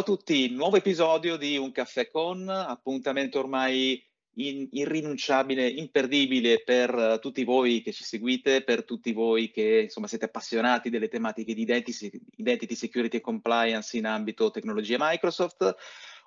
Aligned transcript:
Ciao 0.00 0.14
a 0.14 0.16
tutti, 0.16 0.48
nuovo 0.48 0.78
episodio 0.78 1.36
di 1.36 1.58
Un 1.58 1.72
caffè 1.72 2.08
con, 2.08 2.48
appuntamento 2.48 3.38
ormai 3.38 4.02
in, 4.36 4.66
irrinunciabile, 4.70 5.68
imperdibile 5.68 6.62
per 6.62 6.94
uh, 6.94 7.18
tutti 7.18 7.44
voi 7.44 7.82
che 7.82 7.92
ci 7.92 8.02
seguite, 8.02 8.62
per 8.62 8.86
tutti 8.86 9.12
voi 9.12 9.50
che 9.50 9.82
insomma 9.82 10.06
siete 10.06 10.24
appassionati 10.24 10.88
delle 10.88 11.08
tematiche 11.08 11.52
di 11.52 11.60
identity, 11.60 12.18
identity 12.36 12.74
security 12.74 13.18
e 13.18 13.20
compliance 13.20 13.94
in 13.98 14.06
ambito 14.06 14.50
tecnologie 14.50 14.96
Microsoft. 14.98 15.74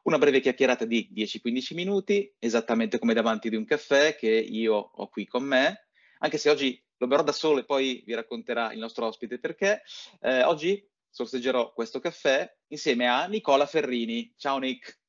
Una 0.04 0.20
breve 0.20 0.40
chiacchierata 0.40 0.86
di 0.86 1.10
10-15 1.12 1.74
minuti, 1.74 2.32
esattamente 2.38 3.00
come 3.00 3.16
davanti 3.16 3.50
di 3.50 3.56
un 3.56 3.66
caffè 3.66 4.16
che 4.16 4.30
io 4.30 4.76
ho 4.76 5.10
qui 5.10 5.26
con 5.26 5.46
me, 5.46 5.88
anche 6.20 6.38
se 6.38 6.52
oggi 6.52 6.80
lo 6.98 7.08
berrò 7.08 7.24
da 7.24 7.32
solo 7.32 7.62
e 7.62 7.66
poi 7.66 8.04
vi 8.06 8.14
racconterà 8.14 8.72
il 8.72 8.78
nostro 8.78 9.08
ospite 9.08 9.40
perché. 9.40 9.82
Eh, 10.22 10.44
oggi 10.44 10.92
sorseggerò 11.14 11.72
questo 11.74 12.00
caffè 12.00 12.52
insieme 12.70 13.08
a 13.08 13.28
Nicola 13.28 13.68
Ferrini. 13.68 14.34
Ciao 14.36 14.58
Nick. 14.58 15.00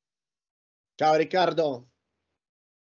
Ciao 0.93 1.15
Riccardo. 1.15 1.89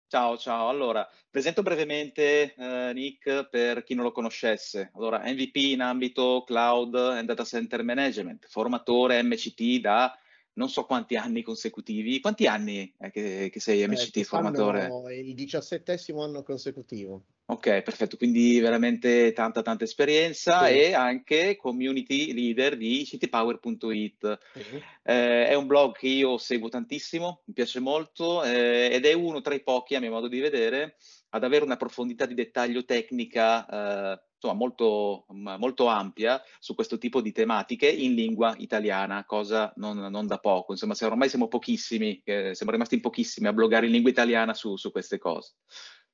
Ciao, 0.07 0.37
ciao. 0.37 0.69
Allora, 0.69 1.07
presento 1.29 1.61
brevemente 1.61 2.55
eh, 2.55 2.91
Nick 2.93 3.47
per 3.49 3.83
chi 3.83 3.93
non 3.93 4.05
lo 4.05 4.11
conoscesse. 4.11 4.91
Allora, 4.95 5.19
MVP 5.19 5.55
in 5.55 5.81
ambito 5.81 6.43
cloud 6.45 6.95
and 6.95 7.27
data 7.27 7.43
center 7.43 7.83
management, 7.83 8.47
formatore 8.47 9.21
MCT 9.21 9.79
da 9.79 10.17
non 10.55 10.69
so 10.69 10.85
quanti 10.85 11.15
anni 11.15 11.41
consecutivi. 11.41 12.19
Quanti 12.19 12.47
anni 12.47 12.93
è 12.97 13.11
che, 13.11 13.49
che 13.51 13.59
sei 13.59 13.87
MCT 13.87 14.17
eh, 14.17 14.23
formatore? 14.23 14.89
Il 15.15 15.33
diciassettesimo 15.33 16.23
anno 16.23 16.43
consecutivo. 16.43 17.23
Ok, 17.47 17.83
perfetto, 17.83 18.17
quindi 18.17 18.59
veramente 18.59 19.31
tanta 19.31 19.61
tanta 19.61 19.83
esperienza 19.83 20.65
sì. 20.65 20.73
e 20.73 20.93
anche 20.93 21.55
community 21.55 22.33
leader 22.33 22.75
di 22.75 23.05
citypower.it. 23.05 24.39
Sì. 24.53 24.81
Eh, 25.03 25.47
è 25.47 25.53
un 25.53 25.67
blog 25.67 25.95
che 25.95 26.07
io 26.07 26.39
seguo 26.39 26.69
tantissimo, 26.69 27.43
mi 27.45 27.53
piace 27.53 27.79
molto 27.79 28.43
eh, 28.43 28.89
ed 28.91 29.05
è 29.05 29.13
uno 29.13 29.41
tra 29.41 29.53
i 29.53 29.61
pochi, 29.61 29.93
a 29.93 29.99
mio 29.99 30.09
modo 30.09 30.27
di 30.27 30.39
vedere, 30.39 30.95
ad 31.29 31.43
avere 31.43 31.65
una 31.65 31.77
profondità 31.77 32.25
di 32.25 32.33
dettaglio 32.33 32.83
tecnica 32.83 34.13
eh, 34.13 34.21
insomma, 34.45 34.53
molto, 34.53 35.25
molto, 35.27 35.87
ampia 35.87 36.41
su 36.59 36.75
questo 36.75 36.97
tipo 36.97 37.21
di 37.21 37.31
tematiche 37.31 37.89
in 37.89 38.13
lingua 38.13 38.55
italiana, 38.57 39.25
cosa 39.25 39.73
non, 39.77 39.97
non 39.97 40.27
da 40.27 40.37
poco. 40.37 40.71
Insomma, 40.71 40.93
ormai 41.01 41.29
siamo 41.29 41.47
pochissimi, 41.47 42.21
siamo 42.23 42.71
rimasti 42.71 42.95
in 42.95 43.01
pochissimi 43.01 43.47
a 43.47 43.53
bloggare 43.53 43.85
in 43.87 43.91
lingua 43.91 44.11
italiana 44.11 44.53
su, 44.53 44.75
su 44.75 44.91
queste 44.91 45.17
cose. 45.17 45.55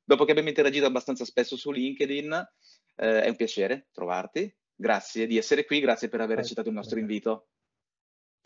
Dopo 0.04 0.26
che 0.26 0.32
abbiamo 0.32 0.50
interagito 0.50 0.86
abbastanza 0.86 1.26
spesso 1.26 1.56
su 1.56 1.72
LinkedIn, 1.72 2.32
eh, 2.96 3.24
è 3.24 3.30
un 3.30 3.36
piacere 3.36 3.90
trovarti. 3.92 4.54
Grazie 4.74 5.28
di 5.28 5.38
essere 5.38 5.66
qui, 5.66 5.80
grazie 5.80 6.09
per 6.09 6.22
aver 6.22 6.40
accettato 6.40 6.70
il 6.70 6.76
nostro 6.76 6.98
invito. 6.98 7.50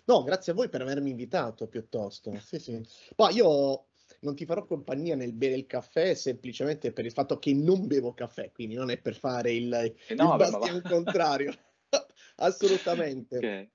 No, 0.06 0.23
grazie 0.23 0.52
a 0.52 0.56
voi 0.56 0.69
per 0.69 0.81
avermi 0.81 1.09
invitato 1.09 1.67
piuttosto. 1.67 2.38
Sì, 2.39 2.59
sì. 2.59 2.86
Poi 3.16 3.36
io 3.36 3.88
non 4.21 4.35
ti 4.35 4.45
farò 4.45 4.66
compagnia 4.66 5.16
nel 5.16 5.33
bere 5.33 5.55
il 5.55 5.66
caffè 5.66 6.13
semplicemente 6.13 6.91
per 6.91 7.05
il 7.05 7.11
fatto 7.11 7.39
che 7.39 7.53
non 7.53 7.88
bevo 7.88 8.13
caffè, 8.13 8.52
quindi 8.52 8.75
non 8.75 8.89
è 8.89 8.97
per 8.97 9.16
fare 9.16 9.52
il, 9.53 9.73
eh 9.73 10.16
no, 10.16 10.31
il 10.31 10.38
bastian 10.38 10.81
contrario. 10.81 11.53
Assolutamente. 12.38 13.72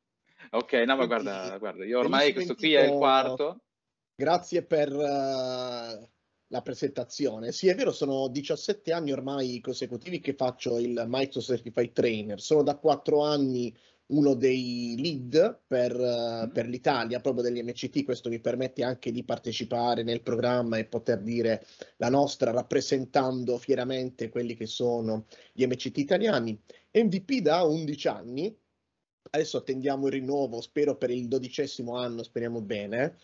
Ok, 0.51 0.63
okay 0.63 0.85
no, 0.85 0.97
ma 0.97 1.07
guarda, 1.07 1.57
guarda, 1.59 1.85
io 1.85 1.99
ormai 1.99 2.33
questo 2.33 2.55
qui 2.55 2.75
è 2.75 2.85
il 2.85 2.97
quarto. 2.97 3.61
Grazie 4.15 4.63
per... 4.63 4.93
Uh 4.93 6.09
la 6.51 6.63
presentazione. 6.63 7.53
Sì, 7.53 7.69
è 7.69 7.75
vero, 7.75 7.93
sono 7.93 8.29
17 8.29 8.93
anni 8.93 9.13
ormai 9.13 9.61
consecutivi 9.61 10.21
che 10.21 10.35
faccio 10.35 10.79
il 10.79 11.05
Microsoft 11.07 11.63
Certified 11.63 11.93
Trainer. 11.93 12.41
Sono 12.41 12.63
da 12.63 12.77
4 12.77 13.23
anni 13.23 13.75
uno 14.11 14.35
dei 14.35 14.95
lead 14.99 15.63
per, 15.67 15.95
uh, 15.95 16.51
per, 16.51 16.67
l'Italia, 16.67 17.21
proprio 17.21 17.43
degli 17.43 17.63
MCT. 17.63 18.05
Questo 18.05 18.29
mi 18.29 18.41
permette 18.41 18.83
anche 18.85 19.11
di 19.13 19.25
partecipare 19.25 20.03
nel 20.03 20.23
programma 20.23 20.79
e 20.79 20.85
poter 20.85 21.21
dire 21.21 21.65
la 21.97 22.09
nostra 22.09 22.51
rappresentando 22.51 23.59
fieramente 23.59 24.29
quelli 24.29 24.55
che 24.55 24.67
sono 24.67 25.27
gli 25.53 25.65
MCT 25.67 25.99
italiani. 25.99 26.61
MVP 26.93 27.41
da 27.41 27.63
11 27.63 28.09
anni. 28.09 28.59
Adesso 29.33 29.59
attendiamo 29.59 30.07
il 30.07 30.13
rinnovo, 30.13 30.61
spero 30.61 30.97
per 30.97 31.11
il 31.11 31.29
dodicesimo 31.29 31.97
anno, 31.97 32.23
speriamo 32.23 32.61
bene 32.63 33.17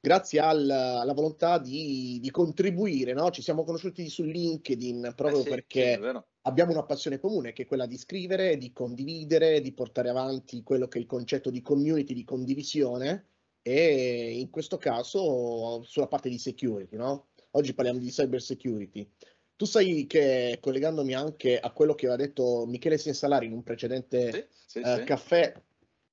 grazie 0.00 0.40
al, 0.40 0.68
alla 0.68 1.12
volontà 1.12 1.58
di, 1.58 2.18
di 2.20 2.30
contribuire, 2.30 3.12
no? 3.12 3.30
ci 3.30 3.42
siamo 3.42 3.64
conosciuti 3.64 4.08
su 4.08 4.22
LinkedIn 4.22 5.12
proprio 5.16 5.40
eh 5.40 5.44
sì, 5.44 5.48
perché 5.48 6.00
sì, 6.00 6.20
abbiamo 6.42 6.72
una 6.72 6.84
passione 6.84 7.18
comune 7.18 7.52
che 7.52 7.62
è 7.62 7.66
quella 7.66 7.86
di 7.86 7.96
scrivere, 7.96 8.56
di 8.56 8.72
condividere, 8.72 9.60
di 9.60 9.72
portare 9.72 10.08
avanti 10.08 10.62
quello 10.62 10.88
che 10.88 10.98
è 10.98 11.00
il 11.00 11.06
concetto 11.06 11.50
di 11.50 11.60
community, 11.60 12.14
di 12.14 12.24
condivisione 12.24 13.26
e 13.62 14.38
in 14.38 14.50
questo 14.50 14.78
caso 14.78 15.82
sulla 15.82 16.06
parte 16.06 16.28
di 16.28 16.38
security. 16.38 16.96
No? 16.96 17.28
Oggi 17.52 17.74
parliamo 17.74 17.98
di 17.98 18.10
cyber 18.10 18.40
security. 18.40 19.08
Tu 19.56 19.64
sai 19.64 20.06
che 20.06 20.58
collegandomi 20.60 21.14
anche 21.14 21.58
a 21.58 21.72
quello 21.72 21.94
che 21.94 22.06
aveva 22.06 22.22
detto 22.22 22.64
Michele 22.66 22.96
Sensalari 22.96 23.46
in 23.46 23.52
un 23.52 23.64
precedente 23.64 24.50
sì, 24.64 24.78
uh, 24.78 25.02
caffè, 25.04 25.52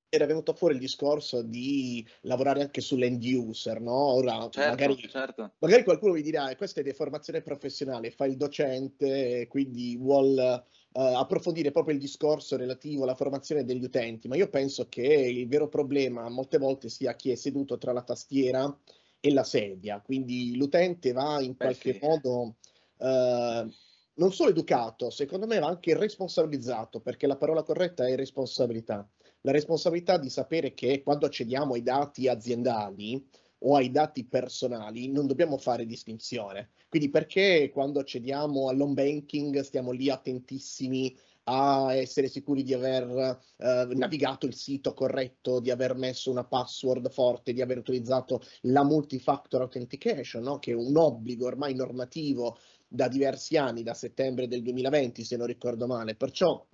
era 0.10 0.26
venuto 0.26 0.54
fuori 0.54 0.76
il 0.76 0.80
discorso 0.80 1.42
di 1.42 2.06
lavorare 2.22 2.62
anche 2.62 2.82
sull'end 2.82 3.24
user, 3.24 3.82
no? 3.82 4.14
Ora, 4.14 4.48
certo, 4.50 4.70
magari, 4.70 5.10
certo. 5.10 5.54
magari, 5.60 5.84
qualcuno 5.84 6.14
vi 6.14 6.22
dirà, 6.22 6.50
eh, 6.50 6.56
questa 6.56 6.80
è 6.80 6.84
deformazione 6.84 7.42
professionale, 7.42 8.12
fa 8.12 8.26
il 8.26 8.38
docente, 8.38 9.48
quindi 9.48 9.98
vuol 9.98 10.38
uh, 10.38 11.00
approfondire 11.00 11.72
proprio 11.72 11.96
il 11.96 12.02
discorso 12.02 12.56
relativo 12.56 13.04
alla 13.04 13.16
formazione 13.16 13.66
degli 13.66 13.84
utenti, 13.84 14.28
ma 14.28 14.36
io 14.36 14.50
penso 14.50 14.88
che 14.88 15.02
il 15.02 15.48
vero 15.48 15.68
problema 15.68 16.30
molte 16.30 16.58
volte 16.58 16.90
sia 16.90 17.16
chi 17.16 17.32
è 17.32 17.36
seduto 17.36 17.78
tra 17.78 17.92
la 17.92 18.04
tastiera 18.04 18.76
e 19.20 19.34
la 19.34 19.44
sedia, 19.44 20.02
quindi 20.02 20.56
l'utente 20.56 21.12
va 21.12 21.42
in 21.42 21.56
qualche 21.56 21.94
Beh, 21.94 22.00
sì. 22.00 22.06
modo... 22.06 22.56
Uh, 22.98 23.72
non 24.18 24.32
solo 24.32 24.52
educato, 24.52 25.10
secondo 25.10 25.46
me 25.46 25.60
va 25.60 25.68
anche 25.68 25.94
responsabilizzato, 25.94 27.02
perché 27.02 27.28
la 27.28 27.36
parola 27.36 27.64
corretta 27.64 28.08
è 28.08 28.16
responsabilità 28.16 29.06
la 29.46 29.52
responsabilità 29.52 30.18
di 30.18 30.30
sapere 30.30 30.74
che 30.74 31.04
quando 31.04 31.28
accediamo 31.28 31.76
ai 31.76 31.84
dati 31.84 32.28
aziendali 32.28 33.24
o 33.60 33.76
ai 33.76 33.92
dati 33.92 34.26
personali 34.26 35.08
non 35.08 35.28
dobbiamo 35.28 35.58
fare 35.58 35.86
distinzione. 35.86 36.72
Quindi 36.90 37.10
perché 37.10 37.70
quando 37.72 38.00
accediamo 38.00 38.70
all'home 38.70 38.96
banking 38.96 39.62
stiamo 39.62 39.92
lì 39.92 40.10
attentissimi 40.10 41.16
a 41.48 41.94
essere 41.94 42.28
sicuri 42.28 42.64
di 42.64 42.74
aver 42.74 43.40
eh, 43.58 43.88
navigato 43.94 44.48
il 44.48 44.56
sito 44.56 44.96
corretto, 44.96 45.60
di 45.60 45.70
aver 45.70 45.94
messo 45.94 46.32
una 46.32 46.44
password 46.44 47.12
forte, 47.12 47.54
di 47.54 47.62
aver 47.62 47.78
utilizzato 47.78 48.42
la 48.62 48.84
multifactor 48.84 49.62
authentication, 49.62 50.42
no? 50.42 50.58
che 50.58 50.72
è 50.72 50.76
un 50.76 50.98
obbligo 50.98 51.46
ormai 51.46 51.76
normativo 51.76 52.58
da 52.88 53.08
diversi 53.08 53.58
anni, 53.58 53.84
da 53.84 53.94
settembre 53.94 54.48
del 54.48 54.64
2020 54.64 55.24
se 55.24 55.38
non 55.38 55.46
ricordo 55.46 55.86
male. 55.86 56.16
Perciò 56.16 56.66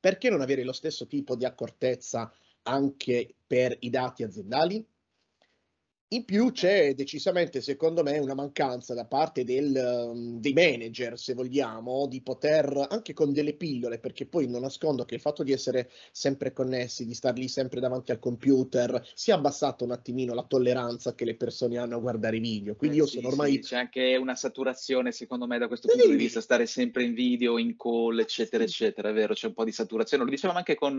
perché 0.00 0.30
non 0.30 0.40
avere 0.40 0.64
lo 0.64 0.72
stesso 0.72 1.06
tipo 1.06 1.36
di 1.36 1.44
accortezza 1.44 2.32
anche 2.62 3.34
per 3.46 3.76
i 3.80 3.90
dati 3.90 4.22
aziendali? 4.22 4.86
In 6.10 6.24
più 6.24 6.52
c'è 6.52 6.94
decisamente, 6.94 7.60
secondo 7.60 8.02
me, 8.02 8.16
una 8.16 8.32
mancanza 8.32 8.94
da 8.94 9.04
parte 9.04 9.44
del, 9.44 9.74
um, 10.10 10.40
dei 10.40 10.54
manager, 10.54 11.18
se 11.18 11.34
vogliamo, 11.34 12.06
di 12.06 12.22
poter, 12.22 12.86
anche 12.88 13.12
con 13.12 13.30
delle 13.30 13.52
pillole, 13.52 13.98
perché 13.98 14.24
poi 14.24 14.48
non 14.48 14.62
nascondo 14.62 15.04
che 15.04 15.16
il 15.16 15.20
fatto 15.20 15.42
di 15.42 15.52
essere 15.52 15.90
sempre 16.10 16.54
connessi, 16.54 17.04
di 17.04 17.12
star 17.12 17.36
lì 17.36 17.46
sempre 17.46 17.78
davanti 17.78 18.10
al 18.10 18.20
computer, 18.20 19.06
si 19.12 19.32
è 19.32 19.34
abbassata 19.34 19.84
un 19.84 19.90
attimino 19.90 20.32
la 20.32 20.44
tolleranza 20.44 21.14
che 21.14 21.26
le 21.26 21.36
persone 21.36 21.76
hanno 21.76 21.96
a 21.96 22.00
guardare 22.00 22.38
i 22.38 22.40
video. 22.40 22.74
Quindi 22.74 22.96
eh, 22.96 23.00
io 23.00 23.06
sì, 23.06 23.16
sono 23.16 23.28
ormai... 23.28 23.52
Sì, 23.52 23.60
c'è 23.60 23.76
anche 23.76 24.16
una 24.16 24.34
saturazione, 24.34 25.12
secondo 25.12 25.46
me, 25.46 25.58
da 25.58 25.66
questo 25.66 25.88
punto 25.88 26.08
di 26.08 26.16
vista, 26.16 26.40
stare 26.40 26.64
sempre 26.64 27.04
in 27.04 27.12
video, 27.12 27.58
in 27.58 27.76
call, 27.76 28.18
eccetera, 28.18 28.64
eccetera, 28.64 29.10
è 29.10 29.12
vero, 29.12 29.34
c'è 29.34 29.48
un 29.48 29.52
po' 29.52 29.64
di 29.64 29.72
saturazione. 29.72 30.24
Lo 30.24 30.30
dicevamo 30.30 30.56
anche 30.56 30.74
con 30.74 30.96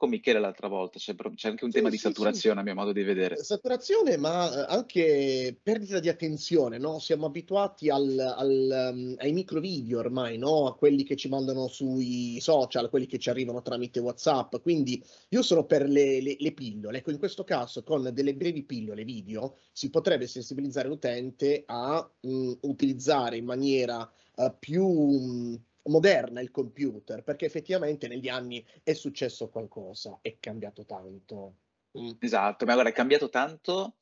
con 0.00 0.08
Michele 0.08 0.40
l'altra 0.40 0.66
volta, 0.66 0.98
c'è, 0.98 1.14
c'è 1.14 1.48
anche 1.48 1.64
un 1.64 1.70
sì, 1.70 1.76
tema 1.76 1.90
sì, 1.90 1.96
di 1.96 2.00
saturazione 2.00 2.54
sì. 2.54 2.60
a 2.60 2.64
mio 2.64 2.74
modo 2.74 2.92
di 2.92 3.02
vedere. 3.02 3.36
Saturazione, 3.36 4.16
ma 4.16 4.50
eh, 4.50 4.74
anche 4.74 5.60
perdita 5.62 6.00
di 6.00 6.08
attenzione, 6.08 6.78
no? 6.78 6.98
Siamo 6.98 7.26
abituati 7.26 7.90
al, 7.90 8.18
al, 8.18 8.92
um, 8.94 9.14
ai 9.18 9.32
micro 9.32 9.60
video 9.60 9.98
ormai, 9.98 10.38
no? 10.38 10.68
A 10.68 10.74
quelli 10.74 11.04
che 11.04 11.16
ci 11.16 11.28
mandano 11.28 11.68
sui 11.68 12.40
social, 12.40 12.88
quelli 12.88 13.04
che 13.04 13.18
ci 13.18 13.28
arrivano 13.28 13.60
tramite 13.60 14.00
WhatsApp, 14.00 14.56
quindi 14.62 15.04
io 15.28 15.42
sono 15.42 15.66
per 15.66 15.86
le, 15.86 16.22
le, 16.22 16.36
le 16.38 16.52
pillole. 16.52 16.96
Ecco, 16.96 17.10
in 17.10 17.18
questo 17.18 17.44
caso 17.44 17.82
con 17.82 18.08
delle 18.10 18.34
brevi 18.34 18.62
pillole 18.62 19.04
video 19.04 19.58
si 19.70 19.90
potrebbe 19.90 20.26
sensibilizzare 20.26 20.88
l'utente 20.88 21.64
a 21.66 22.10
mh, 22.22 22.52
utilizzare 22.62 23.36
in 23.36 23.44
maniera 23.44 24.10
uh, 24.36 24.54
più... 24.58 24.88
Mh, 24.88 25.64
moderna 25.84 26.40
il 26.40 26.50
computer, 26.50 27.22
perché 27.22 27.46
effettivamente 27.46 28.08
negli 28.08 28.28
anni 28.28 28.64
è 28.82 28.92
successo 28.92 29.48
qualcosa, 29.48 30.18
è 30.22 30.36
cambiato 30.38 30.84
tanto. 30.84 31.54
Mm. 31.98 32.10
Esatto, 32.18 32.64
ma 32.64 32.74
guarda, 32.74 32.90
è 32.90 32.94
cambiato 32.94 33.28
tanto 33.28 33.96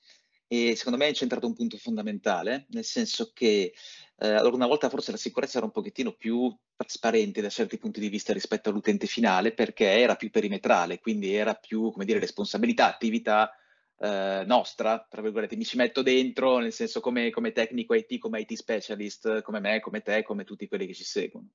e 0.51 0.75
secondo 0.77 0.99
me 0.99 1.09
è 1.09 1.13
centrato 1.13 1.47
un 1.47 1.55
punto 1.55 1.77
fondamentale, 1.77 2.67
nel 2.71 2.85
senso 2.85 3.33
che 3.35 3.75
eh, 4.21 4.29
allora 4.29 4.57
una 4.57 4.67
volta 4.67 4.89
forse 4.89 5.11
la 5.11 5.19
sicurezza 5.19 5.59
era 5.59 5.67
un 5.67 5.73
pochettino 5.73 6.13
più 6.13 6.55
trasparente 6.75 7.43
da 7.43 7.51
certi 7.51 7.77
punti 7.77 8.01
di 8.01 8.09
vista 8.09 8.33
rispetto 8.33 8.71
all'utente 8.71 9.07
finale 9.07 9.53
perché 9.53 9.87
era 9.87 10.17
più 10.17 10.31
perimetrale, 10.31 11.01
quindi 11.01 11.35
era 11.35 11.55
più, 11.55 11.91
come 11.91 12.07
dire, 12.07 12.19
responsabilità, 12.19 12.87
attività 12.87 13.53
eh, 14.01 14.45
nostra, 14.47 15.05
tra 15.09 15.23
virgolette, 15.23 15.57
mi 15.57 15.65
ci 15.65 15.77
metto 15.77 16.03
dentro, 16.03 16.59
nel 16.59 16.73
senso 16.73 17.01
come, 17.01 17.31
come, 17.31 17.53
tecnico 17.53 17.95
IT, 17.95 18.19
come 18.19 18.41
IT 18.41 18.53
specialist, 18.55 19.43
come 19.43 19.61
me, 19.61 19.81
come 19.81 20.01
te, 20.03 20.23
come 20.23 20.45
tutti 20.45 20.69
quelli 20.69 20.87
che 20.87 20.95
ci 20.95 21.05
seguono. 21.05 21.49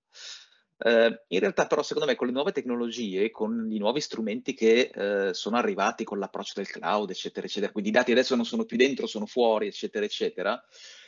Eh, 0.77 1.23
in 1.27 1.39
realtà 1.39 1.67
però 1.67 1.81
secondo 1.83 2.09
me 2.09 2.15
con 2.15 2.27
le 2.27 2.33
nuove 2.33 2.51
tecnologie, 2.51 3.31
con 3.31 3.69
i 3.71 3.77
nuovi 3.77 4.01
strumenti 4.01 4.53
che 4.53 4.91
eh, 4.93 5.33
sono 5.33 5.55
arrivati 5.55 6.03
con 6.03 6.19
l'approccio 6.19 6.53
del 6.55 6.67
cloud, 6.67 7.09
eccetera, 7.09 7.45
eccetera, 7.45 7.71
quindi 7.71 7.89
i 7.89 7.93
dati 7.93 8.11
adesso 8.11 8.35
non 8.35 8.45
sono 8.45 8.65
più 8.65 8.75
dentro, 8.75 9.07
sono 9.07 9.25
fuori, 9.25 9.67
eccetera, 9.67 10.03
eccetera, 10.03 10.61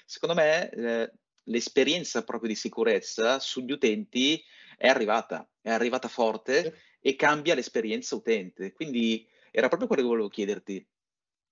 secondo 0.05 0.35
me 0.35 0.69
eh, 0.69 1.11
l'esperienza 1.45 2.23
proprio 2.23 2.49
di 2.49 2.55
sicurezza 2.55 3.39
sugli 3.39 3.71
utenti 3.71 4.41
è 4.77 4.87
arrivata, 4.87 5.47
è 5.61 5.71
arrivata 5.71 6.07
forte 6.07 6.75
e 7.01 7.15
cambia 7.15 7.55
l'esperienza 7.55 8.15
utente. 8.15 8.71
Quindi 8.71 9.27
era 9.51 9.67
proprio 9.67 9.87
quello 9.87 10.03
che 10.03 10.09
volevo 10.09 10.27
chiederti. 10.27 10.85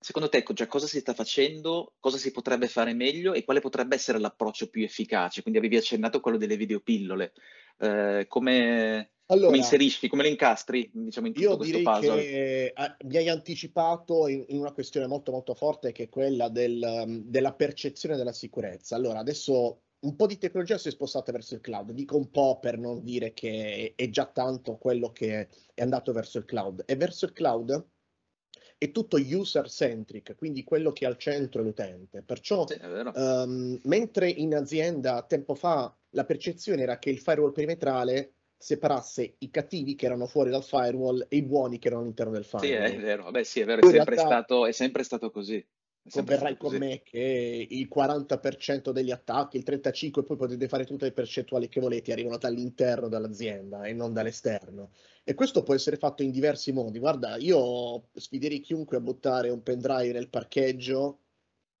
Secondo 0.04 0.28
te 0.28 0.44
cioè, 0.52 0.66
cosa 0.66 0.86
si 0.86 0.98
sta 0.98 1.14
facendo, 1.14 1.94
cosa 1.98 2.18
si 2.18 2.30
potrebbe 2.30 2.68
fare 2.68 2.92
meglio 2.92 3.32
e 3.32 3.42
quale 3.42 3.60
potrebbe 3.60 3.94
essere 3.94 4.18
l'approccio 4.18 4.68
più 4.68 4.84
efficace? 4.84 5.40
Quindi 5.40 5.58
avevi 5.58 5.78
accennato 5.78 6.20
quello 6.20 6.36
delle 6.36 6.58
videopillole. 6.58 7.32
Eh, 7.78 8.26
come, 8.28 9.12
allora, 9.24 9.46
come 9.46 9.56
inserisci, 9.56 10.08
come 10.08 10.24
le 10.24 10.28
incastri 10.28 10.90
diciamo, 10.92 11.28
in 11.28 11.32
tutto 11.32 11.48
io 11.48 11.56
questo 11.56 11.80
puzzle? 11.80 12.20
Che, 12.20 12.64
eh, 12.66 12.96
mi 13.06 13.16
hai 13.16 13.30
anticipato 13.30 14.28
in, 14.28 14.44
in, 14.48 14.58
una 14.58 14.72
questione 14.72 15.06
molto 15.06 15.32
molto 15.32 15.54
forte 15.54 15.92
che 15.92 16.02
è 16.02 16.08
quella 16.10 16.50
del, 16.50 17.22
della 17.24 17.54
percezione 17.54 18.18
della 18.18 18.34
sicurezza. 18.34 18.96
Allora, 18.96 19.20
adesso 19.20 19.84
un 20.00 20.16
po' 20.16 20.26
di 20.26 20.36
tecnologia 20.36 20.76
si 20.76 20.88
è 20.88 20.90
spostata 20.90 21.32
verso 21.32 21.54
il 21.54 21.62
cloud, 21.62 21.92
dico 21.92 22.18
un 22.18 22.30
po' 22.30 22.58
per 22.58 22.76
non 22.76 23.02
dire 23.02 23.32
che 23.32 23.94
è 23.96 24.10
già 24.10 24.26
tanto 24.26 24.76
quello 24.76 25.12
che 25.12 25.48
è 25.72 25.80
andato 25.80 26.12
verso 26.12 26.36
il 26.36 26.44
cloud. 26.44 26.82
E 26.84 26.94
verso 26.94 27.24
il 27.24 27.32
cloud 27.32 27.92
è 28.84 28.90
tutto 28.90 29.16
user 29.16 29.70
centric, 29.70 30.34
quindi 30.36 30.64
quello 30.64 30.92
che 30.92 31.04
è 31.04 31.08
al 31.08 31.16
centro 31.16 31.60
è 31.60 31.64
l'utente. 31.64 32.22
Perciò, 32.22 32.66
sì, 32.66 32.78
um, 32.82 33.78
mentre 33.84 34.28
in 34.28 34.54
azienda 34.54 35.22
tempo 35.22 35.54
fa 35.54 35.94
la 36.10 36.24
percezione 36.24 36.82
era 36.82 36.98
che 36.98 37.10
il 37.10 37.18
firewall 37.18 37.52
perimetrale 37.52 38.32
separasse 38.56 39.34
i 39.38 39.50
cattivi 39.50 39.94
che 39.94 40.06
erano 40.06 40.26
fuori 40.26 40.50
dal 40.50 40.64
firewall 40.64 41.26
e 41.28 41.36
i 41.36 41.42
buoni 41.42 41.78
che 41.78 41.88
erano 41.88 42.02
all'interno 42.02 42.32
del 42.32 42.44
firewall. 42.44 42.88
Sì, 42.88 42.94
è 42.94 43.00
vero, 43.00 43.24
Vabbè, 43.24 43.42
sì, 43.42 43.60
è 43.60 43.64
vero, 43.64 43.80
è 43.80 43.90
sempre, 43.90 44.14
realtà... 44.14 44.34
stato, 44.34 44.66
è 44.66 44.72
sempre 44.72 45.02
stato 45.02 45.30
così 45.30 45.64
converrai 46.10 46.56
con 46.56 46.76
me 46.76 47.02
che 47.02 47.66
il 47.68 47.88
40% 47.92 48.90
degli 48.90 49.10
attacchi, 49.10 49.56
il 49.56 49.64
35% 49.66 50.24
poi 50.24 50.36
potete 50.36 50.68
fare 50.68 50.84
tutte 50.84 51.06
le 51.06 51.12
percentuali 51.12 51.68
che 51.68 51.80
volete, 51.80 52.12
arrivano 52.12 52.36
dall'interno 52.36 53.08
dell'azienda 53.08 53.84
e 53.84 53.92
non 53.92 54.12
dall'esterno. 54.12 54.90
E 55.24 55.34
questo 55.34 55.62
può 55.62 55.74
essere 55.74 55.96
fatto 55.96 56.22
in 56.22 56.30
diversi 56.30 56.72
modi. 56.72 56.98
Guarda, 56.98 57.36
io 57.36 58.08
sfiderei 58.14 58.60
chiunque 58.60 58.98
a 58.98 59.00
buttare 59.00 59.48
un 59.48 59.62
pendrive 59.62 60.12
nel 60.12 60.28
parcheggio 60.28 61.20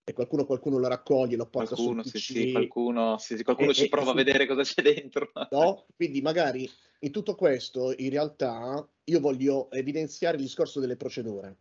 e 0.02 0.12
qualcuno, 0.12 0.44
qualcuno 0.46 0.78
lo 0.78 0.88
raccoglie, 0.88 1.36
lo 1.36 1.46
porta 1.46 1.74
qualcuno, 1.74 2.02
sul 2.02 2.12
PC. 2.12 2.18
Sì, 2.18 2.32
sì, 2.32 2.52
qualcuno, 2.52 3.18
sì, 3.18 3.42
qualcuno 3.42 3.70
e, 3.70 3.74
ci 3.74 3.88
prova 3.88 4.08
e, 4.08 4.12
a 4.12 4.14
vedere 4.14 4.46
cosa 4.46 4.62
c'è 4.62 4.82
dentro. 4.82 5.30
No? 5.50 5.84
Quindi 5.94 6.22
magari 6.22 6.68
in 7.00 7.10
tutto 7.10 7.34
questo, 7.34 7.92
in 7.96 8.08
realtà, 8.10 8.86
io 9.04 9.20
voglio 9.20 9.70
evidenziare 9.70 10.36
il 10.36 10.42
discorso 10.42 10.80
delle 10.80 10.96
procedure. 10.96 11.56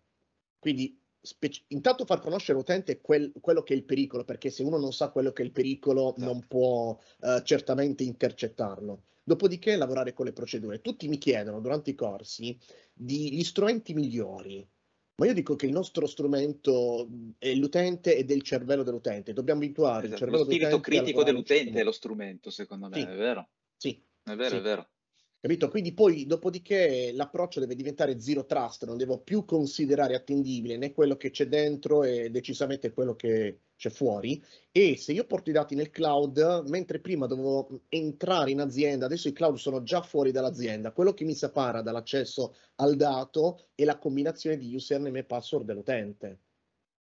Quindi 0.60 0.98
Spec- 1.26 1.64
intanto 1.70 2.04
far 2.04 2.20
conoscere 2.20 2.58
all'utente 2.58 3.00
quel, 3.00 3.32
quello 3.40 3.64
che 3.64 3.74
è 3.74 3.78
il 3.78 3.86
pericolo, 3.86 4.26
perché 4.26 4.50
se 4.50 4.62
uno 4.62 4.78
non 4.78 4.92
sa 4.92 5.08
quello 5.08 5.32
che 5.32 5.42
è 5.42 5.46
il 5.46 5.54
pericolo 5.54 6.08
certo. 6.08 6.24
non 6.24 6.46
può 6.48 7.00
uh, 7.22 7.42
certamente 7.44 8.04
intercettarlo. 8.04 9.04
Dopodiché 9.24 9.78
lavorare 9.78 10.12
con 10.12 10.26
le 10.26 10.34
procedure. 10.34 10.82
Tutti 10.82 11.08
mi 11.08 11.18
chiedono 11.18 11.62
durante 11.62 11.92
i 11.92 11.96
corsi 11.96 12.58
degli 12.94 13.42
strumenti 13.42 13.94
migliori, 13.94 14.68
ma 15.16 15.26
io 15.26 15.34
dico 15.34 15.56
che 15.56 15.68
il 15.68 15.72
nostro 15.72 16.08
strumento 16.08 17.08
è 17.38 17.54
l'utente 17.54 18.18
ed 18.18 18.30
è 18.30 18.34
il 18.34 18.42
cervello 18.42 18.84
dell'utente. 18.84 19.32
Dobbiamo 19.32 19.62
abituare 19.62 20.08
esatto, 20.08 20.12
il 20.12 20.18
cervello 20.18 20.44
lo 20.44 20.52
spirito 20.52 20.80
critico 20.82 21.24
dell'utente 21.24 21.80
è 21.80 21.84
lo 21.84 21.94
strumento, 21.94 22.50
secondo 22.50 22.90
me, 22.90 23.00
sì. 23.00 23.04
è 23.04 23.16
vero? 23.16 23.48
Sì. 23.78 24.04
È 24.24 24.36
vero, 24.36 24.50
sì. 24.50 24.56
è 24.58 24.62
vero. 24.62 24.90
Capito? 25.44 25.68
Quindi 25.68 25.94
poi, 25.94 26.26
dopodiché, 26.26 27.12
l'approccio 27.12 27.60
deve 27.60 27.76
diventare 27.76 28.18
zero 28.18 28.46
trust, 28.46 28.86
non 28.86 28.96
devo 28.96 29.20
più 29.20 29.44
considerare 29.44 30.16
attendibile 30.16 30.78
né 30.78 30.94
quello 30.94 31.18
che 31.18 31.32
c'è 31.32 31.50
dentro 31.50 32.06
e 32.06 32.30
decisamente 32.30 32.94
quello 32.94 33.14
che 33.14 33.64
c'è 33.76 33.90
fuori. 33.90 34.42
E 34.72 34.96
se 34.96 35.12
io 35.12 35.26
porto 35.26 35.50
i 35.50 35.54
dati 35.54 35.76
nel 35.76 35.90
cloud, 35.90 36.64
mentre 36.68 37.02
prima 37.02 37.26
dovevo 37.28 37.82
entrare 37.90 38.52
in 38.52 38.62
azienda, 38.62 39.06
adesso 39.06 39.28
i 39.28 39.34
cloud 39.34 39.58
sono 39.58 39.84
già 39.84 40.02
fuori 40.02 40.32
dall'azienda. 40.32 40.94
Quello 40.94 41.14
che 41.14 41.26
mi 41.26 41.36
separa 41.36 41.82
dall'accesso 41.82 42.56
al 42.76 42.96
dato 42.96 43.66
è 43.76 43.84
la 43.84 43.98
combinazione 43.98 44.56
di 44.56 44.74
username 44.74 45.20
e 45.20 45.24
password 45.26 45.66
dell'utente. 45.66 46.40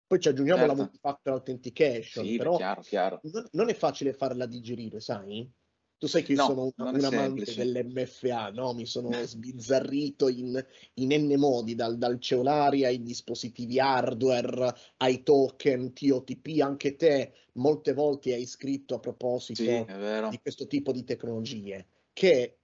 Poi 0.06 0.20
ci 0.20 0.28
aggiungiamo 0.28 0.60
certo. 0.60 0.74
la 0.74 0.82
multifactor 0.82 1.32
authentication, 1.32 2.26
sì, 2.26 2.36
però 2.36 2.56
chiaro, 2.58 2.82
chiaro. 2.82 3.20
non 3.52 3.70
è 3.70 3.74
facile 3.74 4.12
farla 4.12 4.44
digerire, 4.44 5.00
sai? 5.00 5.50
Tu 5.98 6.06
sai 6.08 6.22
che 6.22 6.32
io 6.32 6.38
no, 6.38 6.44
sono 6.44 6.62
un, 6.64 6.72
un 6.76 7.04
amante 7.04 7.54
dell'MFA, 7.54 8.50
no? 8.50 8.74
Mi 8.74 8.84
sono 8.84 9.10
sbizzarrito 9.24 10.28
in, 10.28 10.62
in 10.94 11.12
N 11.12 11.38
modi, 11.38 11.74
dal, 11.74 11.96
dal 11.96 12.20
cellulare 12.20 12.84
ai 12.84 13.02
dispositivi 13.02 13.80
hardware, 13.80 14.74
ai 14.98 15.22
token, 15.22 15.94
TOTP, 15.94 16.60
anche 16.60 16.96
te 16.96 17.32
molte 17.54 17.94
volte 17.94 18.34
hai 18.34 18.44
scritto 18.44 18.94
a 18.94 19.00
proposito 19.00 19.62
sì, 19.62 19.84
di 20.28 20.38
questo 20.42 20.66
tipo 20.66 20.92
di 20.92 21.02
tecnologie, 21.04 21.86
che 22.12 22.58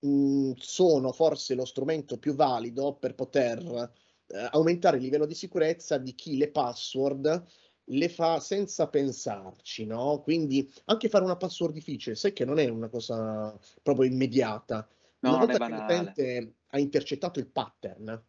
mh, 0.00 0.52
sono 0.56 1.12
forse 1.12 1.54
lo 1.54 1.64
strumento 1.64 2.18
più 2.18 2.34
valido 2.34 2.96
per 2.96 3.14
poter 3.14 3.92
eh, 4.26 4.48
aumentare 4.50 4.96
il 4.96 5.04
livello 5.04 5.26
di 5.26 5.34
sicurezza 5.34 5.98
di 5.98 6.14
chi 6.14 6.36
le 6.36 6.50
password 6.50 7.44
le 7.90 8.08
fa 8.08 8.40
senza 8.40 8.88
pensarci, 8.88 9.84
no? 9.84 10.20
Quindi 10.22 10.70
anche 10.86 11.08
fare 11.08 11.24
una 11.24 11.36
password 11.36 11.72
difficile, 11.72 12.14
sai 12.14 12.32
che 12.32 12.44
non 12.44 12.58
è 12.58 12.68
una 12.68 12.88
cosa 12.88 13.56
proprio 13.82 14.10
immediata. 14.10 14.88
No, 15.20 15.36
una 15.36 15.46
volta 15.46 15.66
che 15.66 15.72
l'utente 15.72 16.54
ha 16.68 16.78
intercettato 16.78 17.38
il 17.38 17.46
pattern, 17.46 18.22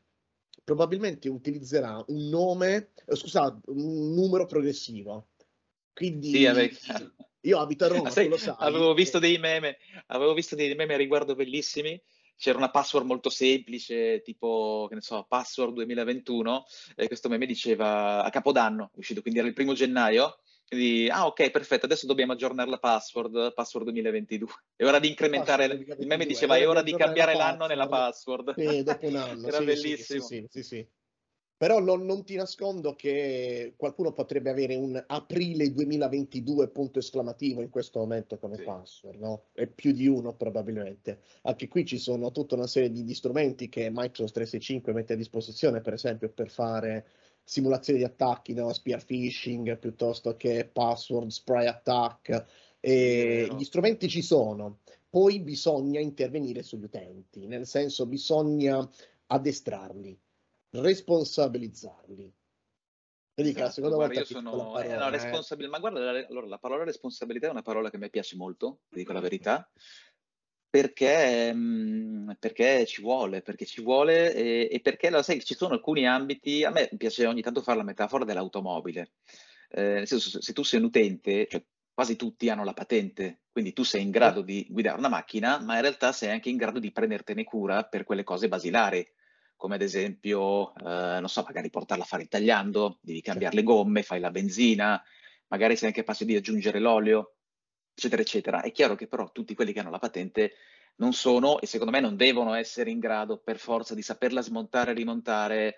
probabilmente 0.64 1.30
utilizzerà 1.30 2.04
un 2.08 2.28
nome, 2.30 2.92
eh, 3.06 3.16
scusate, 3.16 3.72
un 3.72 4.14
numero 4.14 4.46
progressivo. 4.46 5.30
Quindi 5.94 6.32
sì, 6.32 6.78
io 7.42 7.60
abito 7.60 7.86
a 7.86 7.88
Roma, 7.88 8.10
sai, 8.12 8.28
lo 8.28 8.38
sai. 8.38 8.56
Avevo 8.60 8.94
visto 8.94 9.18
dei 9.20 9.38
meme, 9.38 9.78
avevo 10.08 10.34
visto 10.34 10.56
dei 10.56 10.76
meme 10.76 10.94
a 10.94 10.98
riguardo 10.98 11.36
bellissimi 11.36 12.00
c'era 12.38 12.58
una 12.58 12.70
password 12.70 13.06
molto 13.06 13.30
semplice, 13.30 14.22
tipo, 14.22 14.86
che 14.88 14.96
ne 14.96 15.02
so, 15.02 15.26
password 15.28 15.74
2021, 15.74 16.66
e 16.96 17.08
questo 17.08 17.30
meme 17.30 17.46
diceva 17.46 18.24
a 18.24 18.30
Capodanno, 18.30 18.92
uscito, 18.96 19.22
quindi 19.22 19.40
era 19.40 19.48
il 19.48 19.54
primo 19.54 19.74
gennaio, 19.74 20.40
quindi, 20.68 21.10
ah 21.10 21.26
ok, 21.26 21.50
perfetto, 21.50 21.86
adesso 21.86 22.06
dobbiamo 22.06 22.34
aggiornare 22.34 22.70
la 22.70 22.78
password, 22.78 23.54
password 23.54 23.86
2022. 23.86 24.50
È 24.76 24.84
ora 24.84 25.00
di 25.00 25.08
incrementare, 25.08 25.66
il 25.66 26.08
meme 26.08 26.26
diceva, 26.26 26.58
è 26.58 26.68
ora 26.68 26.82
di 26.82 26.94
cambiare 26.94 27.36
l'anno 27.36 27.68
nella 27.68 27.88
password. 27.88 28.54
Sì, 28.54 28.84
dopo 28.84 29.08
un 29.08 29.16
anno. 29.16 29.48
era 29.48 29.60
sì, 29.60 29.64
bellissimo. 29.64 30.26
Sì, 30.26 30.46
sì, 30.50 30.64
sì. 30.64 30.88
Però 31.58 31.80
non, 31.80 32.06
non, 32.06 32.24
ti 32.24 32.36
nascondo 32.36 32.94
che 32.94 33.74
qualcuno 33.78 34.12
potrebbe 34.14 34.52
avere 34.52 34.76
un 34.76 35.04
aprile 35.08 35.72
2022 35.72 36.68
punto 36.70 37.00
esclamativo 37.00 37.64
in 37.64 37.72
questo 37.72 37.98
momento 37.98 38.38
come 38.38 38.58
sì. 38.58 38.64
password, 38.64 39.20
no? 39.20 39.46
E 39.54 39.66
più 39.66 39.92
di 39.92 40.06
uno 40.06 40.36
probabilmente. 40.36 41.22
Anche 41.42 41.68
qui 41.68 41.84
ci 41.84 41.98
sono 41.98 42.32
tutta 42.32 42.54
una 42.54 42.68
serie 42.68 42.92
di, 42.92 43.04
di 43.04 43.16
strumenti 43.16 43.70
che 43.70 43.90
Microsoft 43.90 44.34
365 44.34 44.94
mette 44.94 45.14
a 45.14 45.16
disposizione, 45.16 45.82
per 45.82 45.94
esempio, 45.94 46.30
per 46.30 46.50
fare 46.50 47.08
simulazioni 47.44 48.00
di 48.00 48.06
attacchi, 48.06 48.54
no? 48.54 48.72
spear 48.72 49.04
phishing 49.04 49.80
piuttosto 49.80 50.36
che 50.36 50.70
password 50.72 51.30
spray 51.30 51.66
attack. 51.66 52.46
E 52.80 53.50
gli 53.58 53.64
strumenti 53.64 54.08
ci 54.08 54.22
sono, 54.22 54.82
poi 55.10 55.40
bisogna 55.40 56.00
intervenire 56.00 56.62
sugli 56.62 56.84
utenti, 56.84 57.48
nel 57.48 57.66
senso 57.66 58.06
bisogna 58.06 58.88
addestrarli 59.26 60.20
responsabilizzarli. 60.72 62.34
Esatto, 63.40 63.60
la 63.60 63.70
seconda 63.70 63.96
guarda, 63.98 64.14
volta 64.16 64.34
io 64.34 64.40
sono 64.40 64.72
parola, 64.72 64.84
eh, 64.84 64.98
no, 64.98 65.10
responsabil- 65.10 65.68
eh. 65.68 65.70
ma 65.70 65.78
guarda, 65.78 66.00
la, 66.00 66.26
allora, 66.28 66.48
la 66.48 66.58
parola 66.58 66.84
responsabilità 66.84 67.48
è 67.48 67.52
una 67.52 67.62
parola 67.62 67.92
che 67.92 68.00
mi 68.00 68.10
piace 68.10 68.36
molto, 68.36 68.80
ti 68.90 68.98
dico 68.98 69.14
la 69.14 69.20
verità, 69.20 69.70
perché, 70.68 71.54
mh, 71.54 71.60
mm, 71.60 72.32
perché 72.40 72.86
ci 72.88 73.02
vuole, 73.02 73.44
perché 73.44 73.66
ci 73.66 73.84
vuole 73.84 74.34
e, 74.34 74.70
e, 74.72 74.80
perché 74.80 75.12
lo 75.12 75.22
sai, 75.22 75.44
ci 75.44 75.54
sono 75.54 75.76
alcuni 75.76 76.08
ambiti, 76.08 76.64
a 76.64 76.72
me 76.72 76.90
piace 76.98 77.28
ogni 77.28 77.44
tanto 77.44 77.62
fare 77.62 77.78
la 77.78 77.84
metafora 77.84 78.26
dell'automobile, 78.26 79.12
eh, 79.70 79.82
nel 79.82 80.08
senso 80.08 80.30
se, 80.30 80.42
se 80.42 80.54
tu 80.54 80.64
sei 80.64 80.80
un 80.80 80.86
utente, 80.86 81.48
cioè, 81.48 81.64
quasi 81.94 82.16
tutti 82.16 82.50
hanno 82.50 82.64
la 82.64 82.74
patente, 82.74 83.42
quindi 83.52 83.72
tu 83.72 83.84
sei 83.84 84.02
in 84.02 84.10
grado 84.10 84.42
di 84.42 84.66
guidare 84.68 84.98
una 84.98 85.10
macchina, 85.10 85.60
ma 85.60 85.76
in 85.76 85.82
realtà 85.82 86.12
sei 86.12 86.32
anche 86.32 86.50
in 86.50 86.58
grado 86.58 86.80
di 86.80 86.92
prendertene 86.92 87.44
cura 87.44 87.84
per 87.86 88.04
quelle 88.04 88.24
cose 88.24 88.48
basilari 88.48 89.08
come 89.58 89.76
ad 89.76 89.82
esempio, 89.82 90.74
eh, 90.76 91.20
non 91.20 91.28
so, 91.28 91.44
magari 91.44 91.70
portarla 91.70 92.04
a 92.04 92.08
fare 92.08 92.24
il 92.24 92.30
tagliando, 92.30 93.00
devi 93.02 93.22
cambiare 93.22 93.56
le 93.56 93.64
gomme, 93.64 94.04
fai 94.04 94.20
la 94.20 94.32
benzina, 94.32 95.04
magari 95.48 95.76
sei 95.76 95.90
anche 95.90 96.02
capace 96.02 96.24
di 96.24 96.36
aggiungere 96.36 96.80
l'olio, 96.80 97.36
eccetera, 97.94 98.22
eccetera. 98.22 98.62
È 98.62 98.72
chiaro 98.72 98.96
che 98.96 99.08
però 99.08 99.32
tutti 99.32 99.56
quelli 99.56 99.74
che 99.74 99.80
hanno 99.80 99.90
la 99.90 100.00
patente 100.00 100.54
non 100.98 101.14
sono 101.14 101.60
e 101.60 101.66
secondo 101.66 101.92
me 101.92 102.00
non 102.00 102.16
devono 102.16 102.54
essere 102.54 102.92
in 102.92 103.00
grado 103.00 103.40
per 103.40 103.58
forza 103.58 103.94
di 103.94 104.02
saperla 104.02 104.42
smontare 104.42 104.92
e 104.92 104.94
rimontare 104.94 105.76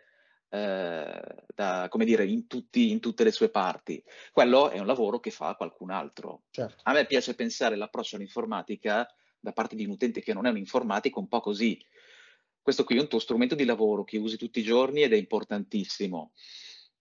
eh, 0.50 1.21
da, 1.55 1.88
come 1.89 2.05
dire, 2.05 2.25
in, 2.25 2.48
tutti, 2.48 2.91
in, 2.91 3.00
tutte 3.00 3.24
le 3.24 3.31
sue 3.31 3.50
parti. 3.50 4.03
Quello 4.31 4.69
è 4.69 4.79
un 4.79 4.86
lavoro 4.86 5.19
che 5.19 5.31
fa 5.31 5.55
qualcun 5.55 5.91
altro. 5.91 6.43
Certo. 6.51 6.81
A 6.83 6.93
me 6.93 7.05
piace 7.05 7.36
pensare 7.36 7.75
l'approccio 7.75 8.17
all'informatica 8.17 9.07
da 9.39 9.53
parte 9.53 9.75
di 9.75 9.86
un 9.86 9.91
utente 9.91 10.21
che 10.21 10.33
non 10.33 10.45
è 10.45 10.50
un 10.50 10.57
informatico 10.57 11.19
un 11.19 11.27
po' 11.27 11.39
così. 11.39 11.81
Questo 12.61 12.83
qui 12.83 12.97
è 12.97 12.99
un 12.99 13.07
tuo 13.07 13.19
strumento 13.19 13.55
di 13.55 13.65
lavoro 13.65 14.03
che 14.03 14.17
usi 14.17 14.37
tutti 14.37 14.59
i 14.59 14.63
giorni 14.63 15.01
ed 15.01 15.13
è 15.13 15.17
importantissimo. 15.17 16.33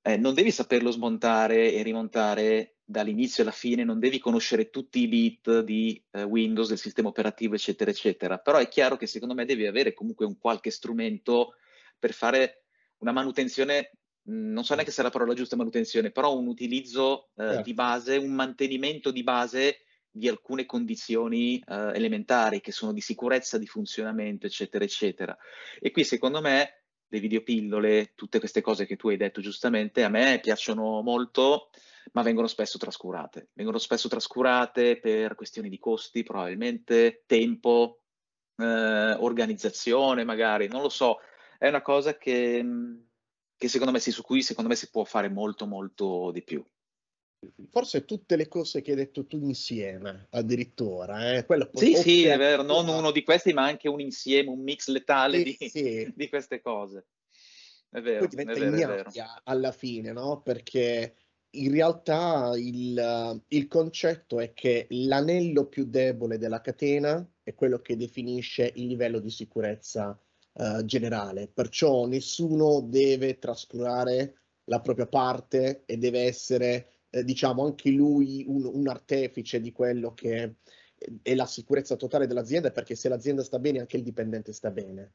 Eh, 0.03 0.17
non 0.17 0.35
devi 0.35 0.51
saperlo 0.51 0.91
smontare 0.91 1.73
e 1.73 1.83
rimontare 1.83 2.77
dall'inizio 2.85 3.43
alla 3.43 3.53
fine, 3.53 3.85
non 3.85 3.99
devi 3.99 4.19
conoscere 4.19 4.71
tutti 4.71 5.01
i 5.01 5.09
bit 5.09 5.61
di 5.61 6.03
eh, 6.13 6.23
Windows, 6.23 6.69
del 6.69 6.79
sistema 6.79 7.09
operativo, 7.09 7.55
eccetera, 7.55 7.91
eccetera. 7.91 8.39
Però 8.39 8.57
è 8.57 8.69
chiaro 8.69 8.97
che 8.97 9.07
secondo 9.07 9.35
me 9.35 9.45
devi 9.45 9.67
avere 9.67 9.93
comunque 9.93 10.25
un 10.25 10.39
qualche 10.39 10.71
strumento 10.71 11.57
per 11.99 12.15
fare 12.15 12.63
una 12.99 13.13
manutenzione, 13.13 13.99
mhmm, 14.23 14.53
non 14.53 14.65
so 14.65 14.73
neanche 14.75 14.93
se 14.93 15.01
è 15.01 15.05
la 15.05 15.11
parola 15.11 15.35
giusta 15.35 15.57
manutenzione, 15.57 16.11
però 16.11 16.35
un 16.35 16.47
utilizzo 16.47 17.29
eh, 17.37 17.43
certo. 17.43 17.63
di 17.63 17.75
base, 17.75 18.17
un 18.17 18.33
mantenimento 18.33 19.11
di 19.11 19.23
base 19.23 19.81
di 20.19 20.29
alcune 20.29 20.67
condizioni 20.67 21.59
eh, 21.59 21.93
elementari 21.95 22.61
che 22.61 22.73
sono 22.73 22.93
di 22.93 23.01
sicurezza, 23.01 23.57
di 23.59 23.67
funzionamento, 23.67 24.47
eccetera, 24.47 24.85
eccetera. 24.85 25.37
E 25.81 25.91
qui 25.91 26.05
secondo 26.05 26.41
me 26.41 26.83
le 27.09 27.21
videopillole, 27.21 28.13
tutte 28.15 28.39
queste 28.39 28.61
cose 28.61 28.85
che 28.85 28.97
tu 28.97 29.09
hai 29.09 29.17
detto 29.17 29.41
giustamente, 29.41 30.05
a 30.05 30.11
me 30.11 30.41
piacciono 30.43 31.01
molto, 31.01 31.71
ma 32.13 32.23
vengono 32.23 32.47
spesso 32.47 32.77
trascurate. 32.77 33.49
Vengono 33.55 33.79
spesso 33.79 34.09
trascurate 34.09 34.99
per 34.99 35.35
questioni 35.35 35.71
di 35.71 35.79
costi, 35.79 36.23
probabilmente, 36.23 37.23
tempo, 37.27 38.03
eh, 38.57 39.13
organizzazione 39.19 40.25
magari, 40.25 40.69
non 40.69 40.83
lo 40.83 40.91
so 40.91 41.21
è 41.59 41.69
una 41.69 41.83
cosa 41.83 42.17
che, 42.17 42.65
che 43.57 43.69
secondo 43.69 43.93
me, 43.93 43.99
sì, 43.99 44.13
su 44.13 44.23
cui 44.23 44.43
secondo 44.43 44.71
me 44.71 44.77
si 44.77 44.89
può 44.91 45.05
fare 45.05 45.29
molto, 45.29 45.67
molto 45.67 46.31
di 46.31 46.43
più. 46.43 46.65
Forse 47.71 48.05
tutte 48.05 48.35
le 48.37 48.49
cose 48.49 48.81
che 48.81 48.91
hai 48.91 48.97
detto 48.97 49.27
tu 49.27 49.39
insieme, 49.39 50.27
addirittura. 50.31 51.35
Eh? 51.35 51.47
Quello 51.47 51.71
sì, 51.73 51.95
sì, 51.95 52.25
è 52.25 52.37
vero, 52.37 52.63
non 52.63 52.89
uno 52.89 53.11
di 53.13 53.23
questi, 53.23 53.53
ma 53.53 53.65
anche 53.65 53.89
un 53.89 54.01
insieme, 54.01 54.51
un 54.51 54.61
mix 54.61 54.89
letale 54.89 55.39
sì, 55.39 55.57
di, 55.59 55.69
sì. 55.69 56.13
di, 56.17 56.29
queste 56.29 56.61
cose. 56.61 57.07
È 57.91 58.01
vero, 58.01 58.21
Poi 58.21 58.29
diventa 58.29 58.53
è 58.53 58.57
vero, 58.57 58.93
è 58.93 58.97
vero. 58.97 59.11
alla 59.45 59.73
fine, 59.73 60.13
no? 60.13 60.41
Perché 60.43 61.15
in 61.51 61.71
realtà 61.73 62.53
il, 62.57 63.43
il, 63.49 63.67
concetto 63.69 64.41
è 64.41 64.53
che 64.53 64.87
l'anello 64.91 65.67
più 65.67 65.87
debole 65.87 66.37
della 66.39 66.61
catena 66.61 67.27
è 67.43 67.55
quello 67.55 67.79
che 67.79 67.97
definisce 67.97 68.71
il 68.75 68.87
livello 68.87 69.19
di 69.19 69.31
sicurezza 69.31 70.21
uh, 70.53 70.85
generale, 70.85 71.49
perciò 71.49 72.05
nessuno 72.07 72.81
deve 72.81 73.39
trascurare 73.39 74.35
la 74.65 74.81
propria 74.81 75.07
parte 75.07 75.85
e 75.87 75.97
deve 75.97 76.21
essere, 76.21 76.98
eh, 77.11 77.25
diciamo, 77.25 77.65
anche 77.65 77.91
lui 77.91 78.45
un, 78.47 78.65
un, 78.65 78.89
artefice 78.89 79.61
di 79.61 79.73
quello 79.73 80.13
che 80.15 80.57
è 81.23 81.35
la 81.35 81.47
sicurezza 81.47 81.97
totale 81.97 82.27
dell'azienda, 82.27 82.71
perché 82.71 82.95
se 82.95 83.09
l'azienda 83.09 83.43
sta 83.43 83.59
bene 83.59 83.81
anche 83.81 83.97
il 83.97 84.03
dipendente 84.03 84.53
sta 84.53 84.71
bene. 84.71 85.15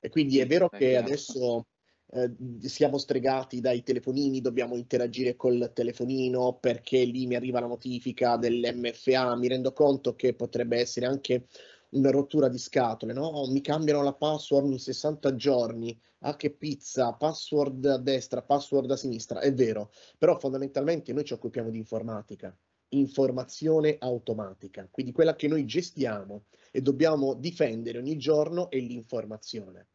E 0.00 0.08
quindi 0.08 0.40
è 0.40 0.46
vero 0.46 0.68
che 0.68 0.96
adesso 0.96 1.66
eh, 2.14 2.30
siamo 2.68 2.98
stregati 2.98 3.60
dai 3.60 3.82
telefonini, 3.82 4.40
dobbiamo 4.40 4.76
interagire 4.76 5.36
col 5.36 5.70
telefonino 5.72 6.58
perché 6.60 7.04
lì 7.04 7.26
mi 7.26 7.36
arriva 7.36 7.60
la 7.60 7.68
notifica 7.68 8.36
dell'MFA, 8.36 9.36
mi 9.36 9.48
rendo 9.48 9.72
conto 9.72 10.14
che 10.14 10.34
potrebbe 10.34 10.78
essere 10.78 11.06
anche 11.06 11.46
una 11.92 12.10
rottura 12.10 12.48
di 12.48 12.58
scatole, 12.58 13.12
no? 13.12 13.26
Oh, 13.26 13.50
mi 13.50 13.60
cambiano 13.60 14.02
la 14.02 14.14
password 14.14 14.70
in 14.70 14.78
60 14.78 15.34
giorni, 15.34 15.98
ah 16.20 16.36
che 16.36 16.50
pizza, 16.50 17.12
password 17.12 17.84
a 17.86 17.98
destra, 17.98 18.42
password 18.42 18.90
a 18.90 18.96
sinistra, 18.96 19.40
è 19.40 19.52
vero, 19.52 19.92
però 20.18 20.38
fondamentalmente 20.38 21.12
noi 21.12 21.24
ci 21.24 21.32
occupiamo 21.32 21.70
di 21.70 21.78
informatica, 21.78 22.56
informazione 22.88 23.96
automatica, 23.98 24.88
quindi 24.90 25.12
quella 25.12 25.34
che 25.34 25.48
noi 25.48 25.64
gestiamo 25.64 26.44
e 26.70 26.80
dobbiamo 26.80 27.34
difendere 27.34 27.98
ogni 27.98 28.16
giorno 28.16 28.70
è 28.70 28.78
l'informazione. 28.78 29.88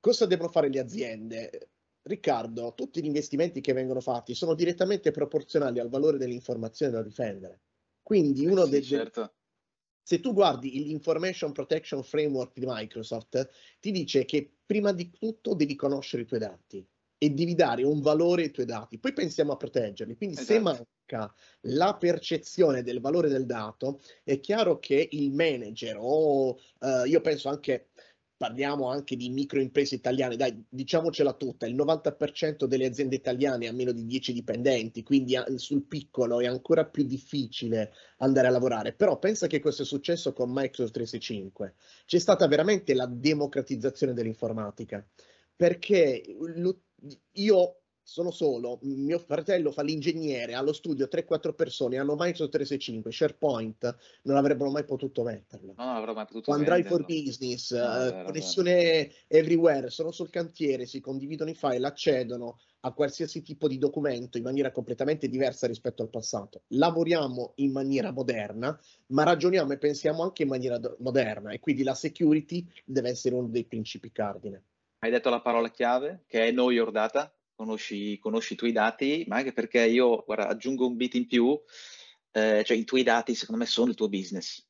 Cosa 0.00 0.26
devono 0.26 0.48
fare 0.48 0.68
le 0.68 0.78
aziende? 0.78 1.70
Riccardo, 2.02 2.72
tutti 2.74 3.02
gli 3.02 3.06
investimenti 3.06 3.60
che 3.60 3.74
vengono 3.74 4.00
fatti 4.00 4.34
sono 4.34 4.54
direttamente 4.54 5.10
proporzionali 5.10 5.78
al 5.78 5.90
valore 5.90 6.16
dell'informazione 6.16 6.92
da 6.92 7.02
difendere. 7.02 7.60
Quindi 8.02 8.46
uno 8.46 8.64
sì, 8.64 8.70
dei, 8.70 8.82
certo 8.82 9.32
se 10.08 10.20
tu 10.20 10.32
guardi 10.32 10.70
l'Information 10.84 11.52
Protection 11.52 12.02
Framework 12.02 12.58
di 12.58 12.64
Microsoft, 12.66 13.46
ti 13.78 13.90
dice 13.90 14.24
che 14.24 14.50
prima 14.64 14.90
di 14.90 15.10
tutto 15.10 15.52
devi 15.52 15.74
conoscere 15.74 16.22
i 16.22 16.24
tuoi 16.24 16.40
dati 16.40 16.82
e 17.18 17.28
devi 17.28 17.54
dare 17.54 17.82
un 17.82 18.00
valore 18.00 18.44
ai 18.44 18.50
tuoi 18.50 18.64
dati, 18.64 18.98
poi 18.98 19.12
pensiamo 19.12 19.52
a 19.52 19.58
proteggerli. 19.58 20.16
Quindi 20.16 20.36
esatto. 20.36 20.52
se 20.54 20.60
manca 20.60 21.34
la 21.66 21.94
percezione 21.96 22.82
del 22.82 23.02
valore 23.02 23.28
del 23.28 23.44
dato, 23.44 24.00
è 24.24 24.40
chiaro 24.40 24.78
che 24.78 25.10
il 25.12 25.30
manager 25.30 25.98
o 26.00 26.52
uh, 26.52 27.04
io 27.04 27.20
penso 27.20 27.50
anche 27.50 27.87
parliamo 28.38 28.88
anche 28.88 29.16
di 29.16 29.28
microimprese 29.30 29.96
italiane, 29.96 30.36
dai, 30.36 30.64
diciamocela 30.68 31.34
tutta, 31.34 31.66
il 31.66 31.74
90% 31.74 32.64
delle 32.64 32.86
aziende 32.86 33.16
italiane 33.16 33.66
ha 33.66 33.72
meno 33.72 33.90
di 33.90 34.06
10 34.06 34.32
dipendenti, 34.32 35.02
quindi 35.02 35.36
sul 35.56 35.82
piccolo 35.82 36.40
è 36.40 36.46
ancora 36.46 36.86
più 36.86 37.02
difficile 37.02 37.92
andare 38.18 38.46
a 38.46 38.50
lavorare. 38.50 38.92
Però 38.92 39.18
pensa 39.18 39.48
che 39.48 39.58
questo 39.58 39.82
è 39.82 39.84
successo 39.84 40.32
con 40.32 40.50
Microsoft 40.50 40.92
365. 40.92 41.74
C'è 42.06 42.18
stata 42.18 42.46
veramente 42.46 42.94
la 42.94 43.06
democratizzazione 43.06 44.14
dell'informatica, 44.14 45.04
perché 45.56 46.22
io 47.32 47.77
sono 48.08 48.30
solo, 48.30 48.78
mio 48.84 49.18
fratello 49.18 49.70
fa 49.70 49.82
l'ingegnere, 49.82 50.54
allo 50.54 50.72
studio 50.72 51.08
3-4 51.12 51.52
persone, 51.52 51.98
hanno 51.98 52.14
Microsoft 52.14 52.52
365, 52.52 53.12
SharePoint, 53.12 53.96
non 54.22 54.38
avrebbero 54.38 54.70
mai 54.70 54.86
potuto 54.86 55.22
metterlo. 55.22 55.74
No, 55.76 55.84
non 55.84 55.92
avrebbero 55.92 56.14
mai 56.14 56.24
potuto 56.24 56.50
OneDrive 56.52 56.88
for 56.88 57.04
Business, 57.04 57.70
no, 57.74 58.06
uh, 58.06 58.24
connessione 58.24 59.12
everywhere, 59.26 59.90
sono 59.90 60.10
sul 60.10 60.30
cantiere, 60.30 60.86
si 60.86 61.00
condividono 61.00 61.50
i 61.50 61.54
file, 61.54 61.86
accedono 61.86 62.58
a 62.80 62.92
qualsiasi 62.92 63.42
tipo 63.42 63.68
di 63.68 63.76
documento 63.76 64.38
in 64.38 64.44
maniera 64.44 64.72
completamente 64.72 65.28
diversa 65.28 65.66
rispetto 65.66 66.00
al 66.00 66.08
passato. 66.08 66.62
Lavoriamo 66.68 67.52
in 67.56 67.72
maniera 67.72 68.10
moderna, 68.10 68.80
ma 69.08 69.24
ragioniamo 69.24 69.74
e 69.74 69.76
pensiamo 69.76 70.22
anche 70.22 70.44
in 70.44 70.48
maniera 70.48 70.78
do- 70.78 70.96
moderna 71.00 71.50
e 71.50 71.60
quindi 71.60 71.82
la 71.82 71.94
security 71.94 72.66
deve 72.86 73.10
essere 73.10 73.34
uno 73.34 73.48
dei 73.48 73.64
principi 73.64 74.10
cardine. 74.10 74.62
Hai 75.00 75.10
detto 75.10 75.28
la 75.28 75.42
parola 75.42 75.68
chiave, 75.68 76.24
che 76.26 76.46
è 76.46 76.52
know 76.52 76.70
your 76.70 76.90
data? 76.90 77.30
Conosci, 77.58 78.18
conosci 78.18 78.52
i 78.52 78.56
tuoi 78.56 78.70
dati, 78.70 79.24
ma 79.26 79.36
anche 79.38 79.52
perché 79.52 79.84
io, 79.84 80.22
guarda, 80.24 80.46
aggiungo 80.46 80.86
un 80.86 80.96
bit 80.96 81.14
in 81.14 81.26
più, 81.26 81.60
eh, 82.30 82.62
cioè 82.64 82.76
i 82.76 82.84
tuoi 82.84 83.02
dati 83.02 83.34
secondo 83.34 83.62
me 83.62 83.68
sono 83.68 83.90
il 83.90 83.96
tuo 83.96 84.08
business 84.08 84.64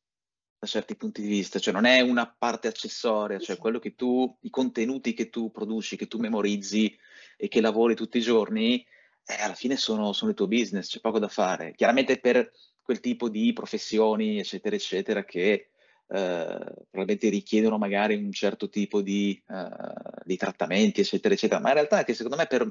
da 0.59 0.67
certi 0.67 0.97
punti 0.97 1.21
di 1.21 1.29
vista, 1.29 1.59
cioè 1.59 1.75
non 1.75 1.85
è 1.85 2.01
una 2.01 2.35
parte 2.37 2.67
accessoria, 2.67 3.39
cioè 3.39 3.59
quello 3.59 3.79
che 3.79 3.95
tu, 3.95 4.37
i 4.41 4.51
contenuti 4.51 5.13
che 5.13 5.29
tu 5.29 5.51
produci, 5.51 5.97
che 5.97 6.09
tu 6.09 6.19
memorizzi 6.19 6.97
e 7.37 7.47
che 7.47 7.61
lavori 7.61 7.95
tutti 7.95 8.19
i 8.19 8.23
giorni, 8.23 8.85
eh, 9.25 9.43
alla 9.43 9.55
fine 9.55 9.77
sono, 9.77 10.13
sono 10.15 10.31
il 10.31 10.37
tuo 10.37 10.49
business, 10.49 10.89
c'è 10.89 11.01
poco 11.01 11.19
da 11.19 11.29
fare. 11.29 11.75
Chiaramente 11.77 12.19
per 12.19 12.51
quel 12.83 13.01
tipo 13.01 13.29
di 13.29 13.53
professioni, 13.53 14.39
eccetera, 14.39 14.75
eccetera, 14.75 15.25
che 15.25 15.71
probabilmente 16.09 17.29
richiedono 17.29 17.77
magari 17.77 18.15
un 18.15 18.33
certo 18.33 18.71
tipo 18.71 19.03
di, 19.03 19.41
uh, 19.49 20.23
di, 20.25 20.37
trattamenti, 20.37 21.03
eccetera, 21.03 21.35
eccetera, 21.35 21.61
ma 21.61 21.69
in 21.69 21.75
realtà 21.75 21.99
anche 21.99 22.15
secondo 22.15 22.37
me 22.37 22.47
per, 22.47 22.71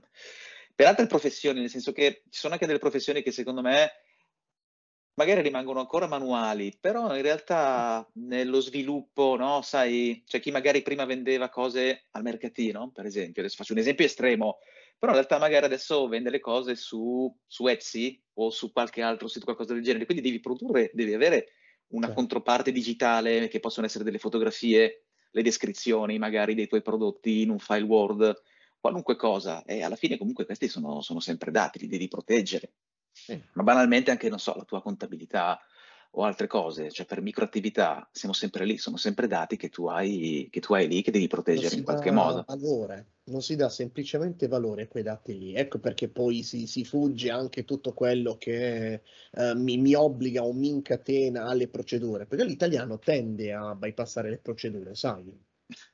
per, 0.74 0.88
altre 0.88 1.06
professioni, 1.06 1.60
nel 1.60 1.70
senso 1.70 1.92
che 1.92 2.24
ci 2.30 2.40
sono 2.40 2.54
anche 2.54 2.66
delle 2.66 2.80
professioni 2.80 3.22
che 3.22 3.32
secondo 3.32 3.62
me 3.62 3.92
magari 5.14 5.42
rimangono 5.42 5.80
ancora 5.80 6.08
manuali, 6.08 6.76
però 6.80 7.16
in 7.16 7.22
realtà 7.22 8.08
nello 8.14 8.60
sviluppo, 8.60 9.36
no, 9.36 9.62
sai, 9.62 10.24
c'è 10.26 10.40
chi 10.40 10.52
magari 10.52 10.82
prima 10.84 11.06
vendeva 11.06 11.50
cose 11.50 12.06
al 12.12 12.22
mercatino, 12.22 12.92
per 12.92 13.06
esempio, 13.06 13.42
adesso 13.42 13.58
faccio 13.58 13.74
un 13.74 13.80
esempio 13.80 14.06
estremo, 14.06 14.60
però 14.98 15.12
in 15.12 15.18
realtà 15.18 15.40
magari 15.40 15.66
adesso 15.66 16.08
vende 16.08 16.30
le 16.30 16.40
cose 16.40 16.76
su, 16.76 17.36
su 17.46 17.68
Etsy 17.68 18.20
o 18.34 18.52
su 18.52 18.72
qualche 18.72 19.02
altro 19.02 19.28
sito, 19.28 19.46
qualcosa 19.46 19.74
del 19.74 19.84
genere, 19.84 20.06
quindi 20.06 20.24
devi 20.24 20.40
produrre, 20.40 20.92
devi 20.94 21.14
avere 21.14 21.50
una 21.90 22.08
certo. 22.08 22.22
controparte 22.22 22.72
digitale 22.72 23.48
che 23.48 23.60
possono 23.60 23.86
essere 23.86 24.04
delle 24.04 24.20
fotografie, 24.20 25.06
le 25.32 25.42
descrizioni 25.42 26.18
magari 26.18 26.56
dei 26.56 26.68
tuoi 26.68 26.82
prodotti 26.82 27.42
in 27.42 27.50
un 27.50 27.60
file 27.60 27.84
Word, 27.84 28.42
qualunque 28.80 29.16
cosa. 29.16 29.64
E 29.64 29.84
alla 29.84 29.96
fine 29.96 30.18
comunque 30.18 30.46
questi 30.46 30.68
sono, 30.68 31.02
sono 31.02 31.20
sempre 31.20 31.52
dati, 31.52 31.80
li 31.80 31.88
devi 31.88 32.08
proteggere. 32.08 32.74
Sì. 33.12 33.42
Ma 33.54 33.64
banalmente 33.64 34.12
anche, 34.12 34.30
non 34.30 34.40
so, 34.40 34.54
la 34.56 34.64
tua 34.64 34.82
contabilità 34.82 35.60
o 36.12 36.24
altre 36.24 36.48
cose, 36.48 36.90
cioè 36.90 37.06
per 37.06 37.22
microattività 37.22 38.08
siamo 38.12 38.34
sempre 38.34 38.66
lì, 38.66 38.78
sono 38.78 38.98
sempre 38.98 39.28
dati 39.28 39.58
che 39.58 39.70
tu 39.70 39.88
hai, 39.88 40.48
che 40.50 40.60
tu 40.60 40.74
hai 40.74 40.88
lì 40.88 41.02
che 41.02 41.12
devi 41.12 41.28
proteggere 41.28 41.76
in 41.76 41.84
qualche 41.84 42.12
modo. 42.12 42.44
Valore, 42.48 43.08
non 43.28 43.42
si 43.42 43.56
dà 43.56 43.70
semplicemente 43.70 44.48
valore 44.48 44.84
a 44.84 44.88
quei 44.88 45.04
dati 45.04 45.38
lì, 45.38 45.54
ecco 45.56 45.80
perché 45.80 46.08
poi 46.08 46.44
si, 46.44 46.68
si 46.68 46.84
fugge 46.84 47.30
anche 47.30 47.66
tutto 47.66 47.94
quello 47.94 48.38
che 48.38 49.02
eh, 49.32 49.56
mi, 49.56 49.78
mi, 49.78 49.94
obbliga 49.94 50.44
o 50.44 50.54
mi 50.54 50.70
incatena 50.70 51.46
alle 51.46 51.68
procedure, 51.68 52.26
perché 52.26 52.46
l'italiano 52.46 53.00
tende 53.00 53.54
a 53.54 53.76
bypassare 53.76 54.30
le 54.30 54.38
procedure, 54.38 54.96
sai? 54.96 55.46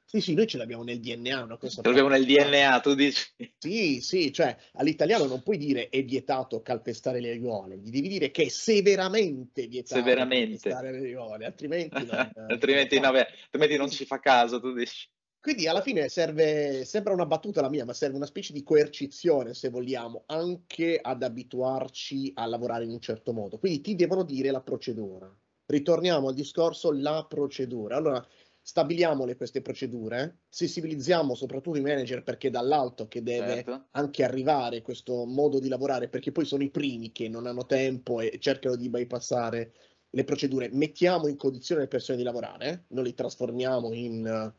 Sì, 0.05 0.21
sì, 0.21 0.35
noi 0.35 0.45
ce 0.45 0.57
l'abbiamo 0.57 0.83
nel 0.83 0.99
DNA, 0.99 1.57
cosa 1.57 1.81
Ce 1.81 1.87
l'abbiamo 1.87 2.09
nel 2.09 2.25
DNA, 2.25 2.79
tu 2.81 2.93
dici? 2.93 3.25
Sì, 3.57 3.99
sì, 4.01 4.31
cioè 4.31 4.55
all'italiano 4.73 5.25
non 5.25 5.41
puoi 5.41 5.57
dire 5.57 5.89
è 5.89 6.03
vietato 6.03 6.61
calpestare 6.61 7.19
le 7.19 7.31
aiuole, 7.31 7.77
gli 7.77 7.89
devi 7.89 8.07
dire 8.07 8.29
che 8.29 8.43
è 8.43 8.47
severamente 8.49 9.65
vietato 9.65 10.01
Severamente. 10.01 10.69
calpestare 10.69 10.91
le 10.91 11.07
aiuole, 11.07 11.45
altrimenti 11.45 12.05
non, 12.05 12.31
altrimenti, 12.47 12.99
no, 12.99 13.11
beh, 13.11 13.27
altrimenti 13.45 13.77
non 13.77 13.89
ci 13.89 14.05
fa 14.05 14.19
caso, 14.19 14.59
tu 14.59 14.73
dici. 14.73 15.09
Quindi 15.43 15.67
alla 15.67 15.81
fine 15.81 16.07
serve, 16.07 16.85
sembra 16.85 17.11
una 17.11 17.25
battuta 17.25 17.59
la 17.59 17.69
mia, 17.69 17.83
ma 17.83 17.91
serve 17.91 18.15
una 18.15 18.25
specie 18.25 18.53
di 18.53 18.63
coercizione, 18.63 19.53
se 19.53 19.67
vogliamo, 19.67 20.23
anche 20.27 20.97
ad 21.01 21.21
abituarci 21.21 22.31
a 22.35 22.45
lavorare 22.45 22.85
in 22.85 22.91
un 22.91 23.01
certo 23.01 23.33
modo. 23.33 23.59
Quindi 23.59 23.81
ti 23.81 23.95
devono 23.95 24.23
dire 24.23 24.51
la 24.51 24.61
procedura. 24.61 25.29
Ritorniamo 25.65 26.29
al 26.29 26.33
discorso 26.33 26.93
la 26.93 27.25
procedura. 27.27 27.97
Allora, 27.97 28.25
stabiliamole 28.61 29.35
queste 29.35 29.61
procedure, 29.61 30.43
sensibilizziamo 30.47 31.35
soprattutto 31.35 31.77
i 31.77 31.81
manager 31.81 32.23
perché 32.23 32.49
dall'alto 32.49 33.09
che 33.09 33.21
deve 33.21 33.55
certo. 33.55 33.87
anche 33.91 34.23
arrivare 34.23 34.81
questo 34.81 35.25
modo 35.25 35.59
di 35.59 35.67
lavorare, 35.67 36.07
perché 36.07 36.31
poi 36.31 36.45
sono 36.45 36.63
i 36.63 36.71
primi 36.71 37.11
che 37.11 37.27
non 37.27 37.47
hanno 37.47 37.65
tempo 37.65 38.21
e 38.21 38.37
cercano 38.39 38.77
di 38.77 38.87
bypassare 38.87 39.73
le 40.09 40.23
procedure. 40.23 40.69
Mettiamo 40.71 41.27
in 41.27 41.35
condizione 41.35 41.81
le 41.81 41.87
persone 41.89 42.17
di 42.17 42.23
lavorare, 42.23 42.85
non 42.91 43.03
li 43.03 43.13
trasformiamo 43.13 43.91
in 43.91 44.53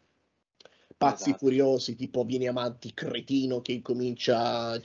pazzi 0.96 1.30
esatto. 1.30 1.38
furiosi, 1.38 1.94
tipo 1.94 2.24
vieni 2.24 2.48
avanti 2.48 2.94
cretino 2.94 3.60
che 3.60 3.72
incomincia 3.72 4.78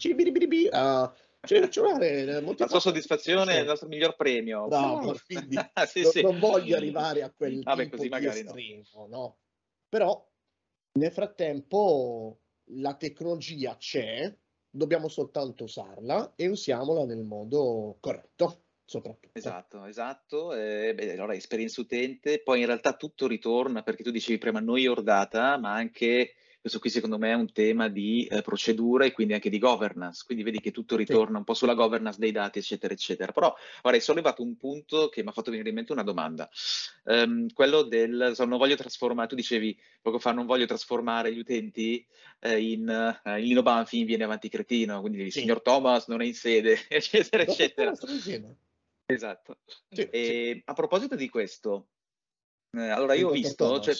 a 0.71 1.13
cellulare 1.41 2.25
la 2.25 2.67
sua 2.67 2.79
soddisfazione 2.79 3.53
è 3.53 3.59
il 3.61 3.65
nostro 3.65 3.87
miglior 3.87 4.15
premio. 4.15 4.67
Bravo, 4.67 5.17
quindi 5.25 5.55
sì, 5.87 6.01
non, 6.01 6.11
sì. 6.11 6.21
non, 6.21 6.39
voglio 6.39 6.75
arrivare 6.75 7.23
a 7.23 7.31
quel 7.31 7.63
Vabbè, 7.63 7.83
tipo 7.83 7.95
così 7.95 8.09
magari 8.09 8.39
estremo, 8.39 8.83
no. 8.93 9.07
no. 9.07 9.37
Però 9.87 10.29
nel 10.99 11.11
frattempo 11.11 12.39
la 12.71 12.95
tecnologia 12.95 13.77
c'è, 13.77 14.35
dobbiamo 14.69 15.07
soltanto 15.07 15.63
usarla 15.63 16.33
e 16.35 16.47
usiamola 16.47 17.05
nel 17.05 17.23
modo 17.23 17.97
corretto. 17.99 18.65
Soprattutto. 18.89 19.37
Esatto, 19.37 19.85
esatto. 19.85 20.53
Eh, 20.55 20.95
beh, 20.95 21.11
allora, 21.11 21.35
esperienza 21.35 21.79
utente, 21.79 22.41
poi 22.41 22.61
in 22.61 22.65
realtà 22.65 22.93
tutto 22.93 23.27
ritorna 23.27 23.83
perché 23.83 24.01
tu 24.01 24.09
dicevi 24.09 24.39
prima 24.39 24.59
noi 24.59 24.87
ordata, 24.87 25.59
ma 25.59 25.73
anche 25.73 26.33
questo 26.59 26.79
qui 26.79 26.89
secondo 26.89 27.19
me 27.19 27.29
è 27.29 27.35
un 27.35 27.51
tema 27.53 27.87
di 27.87 28.25
eh, 28.25 28.41
procedura 28.41 29.05
e 29.05 29.11
quindi 29.11 29.33
anche 29.33 29.51
di 29.51 29.59
governance, 29.59 30.23
quindi 30.25 30.43
vedi 30.43 30.59
che 30.59 30.71
tutto 30.71 30.95
ritorna 30.95 31.33
sì. 31.33 31.37
un 31.37 31.43
po' 31.43 31.53
sulla 31.53 31.75
governance 31.75 32.19
dei 32.19 32.31
dati, 32.31 32.57
eccetera, 32.57 32.91
eccetera. 32.91 33.31
Però 33.31 33.55
ora 33.83 33.95
hai 33.95 34.01
sollevato 34.01 34.41
un 34.41 34.57
punto 34.57 35.07
che 35.07 35.21
mi 35.21 35.29
ha 35.29 35.33
fatto 35.33 35.51
venire 35.51 35.69
in 35.69 35.75
mente 35.75 35.91
una 35.91 36.01
domanda, 36.01 36.49
um, 37.03 37.45
quello 37.53 37.83
del, 37.83 38.31
so, 38.33 38.43
non 38.45 38.57
voglio 38.57 38.75
trasformare, 38.75 39.27
tu 39.27 39.35
dicevi 39.35 39.79
poco 40.01 40.17
fa, 40.17 40.31
non 40.31 40.47
voglio 40.47 40.65
trasformare 40.65 41.31
gli 41.31 41.39
utenti 41.39 42.03
eh, 42.39 42.59
in, 42.59 43.19
uh, 43.23 43.37
in 43.37 43.43
Lino 43.43 43.61
Banfi 43.61 43.99
in 43.99 44.07
Viene 44.07 44.23
Avanti 44.23 44.49
Cretino, 44.49 44.99
quindi 44.99 45.21
il 45.21 45.31
sì. 45.31 45.41
signor 45.41 45.61
Thomas 45.61 46.07
non 46.07 46.23
è 46.23 46.25
in 46.25 46.33
sede, 46.33 46.79
eccetera, 46.89 47.43
eccetera. 47.43 47.93
Esatto. 49.11 49.57
Sì, 49.89 50.01
e 50.03 50.61
a 50.65 50.73
proposito 50.73 51.15
di 51.15 51.29
questo, 51.29 51.89
eh, 52.77 52.89
allora 52.89 53.15
io 53.15 53.29
ho 53.29 53.31
visto, 53.31 53.79
cioè, 53.79 53.95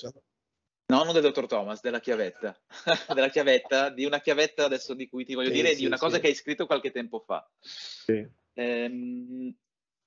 No, 0.89 1.03
non 1.03 1.13
del 1.13 1.21
dottor 1.21 1.45
Thomas, 1.45 1.81
della 1.81 1.99
chiavetta. 1.99 2.59
della 3.13 3.29
chiavetta, 3.29 3.89
di 3.89 4.05
una 4.05 4.19
chiavetta 4.21 4.65
adesso 4.65 4.95
di 4.95 5.07
cui 5.07 5.23
ti 5.23 5.35
voglio 5.35 5.49
sì, 5.49 5.53
dire, 5.53 5.69
sì, 5.69 5.81
di 5.81 5.85
una 5.85 5.97
sì. 5.97 6.03
cosa 6.03 6.19
che 6.19 6.27
hai 6.27 6.35
scritto 6.35 6.65
qualche 6.65 6.91
tempo 6.91 7.19
fa. 7.19 7.47
Ehm, 8.53 9.55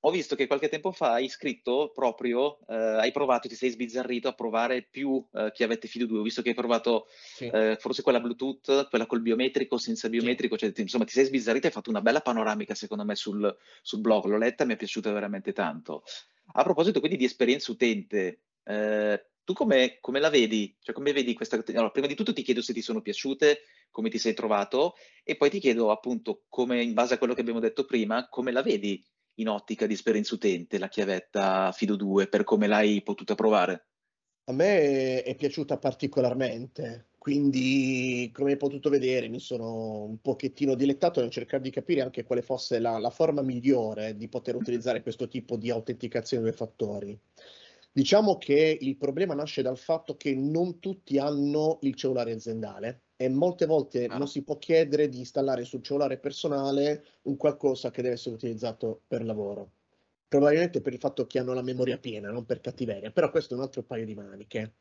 ho 0.04 0.10
visto 0.10 0.34
che 0.34 0.46
qualche 0.46 0.68
tempo 0.68 0.90
fa 0.90 1.12
hai 1.12 1.28
scritto 1.28 1.92
proprio, 1.94 2.58
eh, 2.66 2.74
hai 2.74 3.12
provato, 3.12 3.48
ti 3.48 3.54
sei 3.54 3.70
sbizzarrito 3.70 4.26
a 4.26 4.32
provare 4.32 4.82
più 4.82 5.24
eh, 5.32 5.52
chiavette 5.52 5.86
Fido 5.86 6.06
2, 6.06 6.18
ho 6.18 6.22
visto 6.22 6.42
che 6.42 6.50
hai 6.50 6.54
provato 6.54 7.06
eh, 7.38 7.76
forse 7.78 8.02
quella 8.02 8.20
Bluetooth, 8.20 8.88
quella 8.88 9.06
col 9.06 9.20
biometrico, 9.20 9.78
senza 9.78 10.08
biometrico, 10.08 10.56
cioè, 10.56 10.72
insomma 10.76 11.04
ti 11.04 11.12
sei 11.12 11.26
sbizzarrito 11.26 11.66
e 11.66 11.68
hai 11.68 11.74
fatto 11.74 11.90
una 11.90 12.00
bella 12.00 12.20
panoramica 12.20 12.74
secondo 12.74 13.04
me 13.04 13.14
sul, 13.14 13.56
sul 13.80 14.00
blog, 14.00 14.24
l'ho 14.24 14.38
letta 14.38 14.64
e 14.64 14.66
mi 14.66 14.74
è 14.74 14.76
piaciuta 14.76 15.12
veramente 15.12 15.52
tanto. 15.52 16.02
A 16.54 16.62
proposito 16.64 16.98
quindi 16.98 17.16
di 17.16 17.24
esperienza 17.24 17.70
utente, 17.70 18.40
eh, 18.64 19.24
tu 19.44 19.52
come, 19.52 19.98
come, 20.00 20.18
la 20.18 20.30
vedi? 20.30 20.76
Cioè, 20.80 20.94
come 20.94 21.12
vedi 21.12 21.32
questa... 21.34 21.62
Allora, 21.68 21.90
prima 21.90 22.08
di 22.08 22.14
tutto 22.14 22.32
ti 22.32 22.42
chiedo 22.42 22.60
se 22.60 22.72
ti 22.72 22.82
sono 22.82 23.00
piaciute, 23.00 23.62
come 23.90 24.10
ti 24.10 24.18
sei 24.18 24.34
trovato, 24.34 24.94
e 25.22 25.36
poi 25.36 25.48
ti 25.50 25.60
chiedo 25.60 25.90
appunto, 25.90 26.44
come 26.48 26.82
in 26.82 26.92
base 26.92 27.14
a 27.14 27.18
quello 27.18 27.34
che 27.34 27.40
abbiamo 27.40 27.60
detto 27.60 27.84
prima, 27.84 28.28
come 28.28 28.52
la 28.52 28.62
vedi 28.62 29.02
in 29.36 29.48
ottica 29.48 29.86
di 29.86 29.94
esperienza 29.94 30.34
utente, 30.34 30.78
la 30.78 30.88
chiavetta 30.88 31.72
Fido 31.72 31.96
2, 31.96 32.28
per 32.28 32.44
come 32.44 32.66
l'hai 32.66 33.02
potuta 33.02 33.34
provare? 33.34 33.86
A 34.44 34.52
me 34.52 35.22
è 35.22 35.34
piaciuta 35.36 35.78
particolarmente, 35.78 37.10
quindi 37.16 38.28
come 38.34 38.50
hai 38.50 38.56
potuto 38.56 38.90
vedere 38.90 39.28
mi 39.28 39.38
sono 39.38 40.02
un 40.02 40.20
pochettino 40.20 40.74
dilettato 40.74 41.20
nel 41.20 41.30
cercare 41.30 41.62
di 41.62 41.70
capire 41.70 42.00
anche 42.00 42.24
quale 42.24 42.42
fosse 42.42 42.80
la, 42.80 42.98
la 42.98 43.10
forma 43.10 43.42
migliore 43.42 44.16
di 44.16 44.28
poter 44.28 44.56
utilizzare 44.56 45.02
questo 45.02 45.28
tipo 45.28 45.56
di 45.56 45.70
autenticazione 45.70 46.42
dei 46.42 46.52
fattori. 46.52 47.16
Diciamo 47.92 48.38
che 48.38 48.76
il 48.80 48.96
problema 48.96 49.34
nasce 49.34 49.62
dal 49.62 49.78
fatto 49.78 50.16
che 50.16 50.34
non 50.34 50.80
tutti 50.80 51.18
hanno 51.18 51.78
il 51.82 51.94
cellulare 51.94 52.32
aziendale 52.32 53.02
e 53.22 53.28
molte 53.28 53.66
volte 53.66 54.06
ah. 54.06 54.18
non 54.18 54.26
si 54.26 54.42
può 54.42 54.58
chiedere 54.58 55.08
di 55.08 55.18
installare 55.18 55.64
sul 55.64 55.82
cellulare 55.82 56.18
personale 56.18 57.04
un 57.22 57.36
qualcosa 57.36 57.92
che 57.92 58.02
deve 58.02 58.14
essere 58.14 58.34
utilizzato 58.34 59.02
per 59.06 59.24
lavoro. 59.24 59.74
Probabilmente 60.26 60.80
per 60.80 60.92
il 60.92 60.98
fatto 60.98 61.26
che 61.26 61.38
hanno 61.38 61.52
la 61.52 61.62
memoria 61.62 61.98
piena, 61.98 62.32
non 62.32 62.44
per 62.44 62.60
cattiveria, 62.60 63.12
però 63.12 63.30
questo 63.30 63.54
è 63.54 63.56
un 63.56 63.62
altro 63.62 63.84
paio 63.84 64.04
di 64.04 64.14
maniche. 64.14 64.74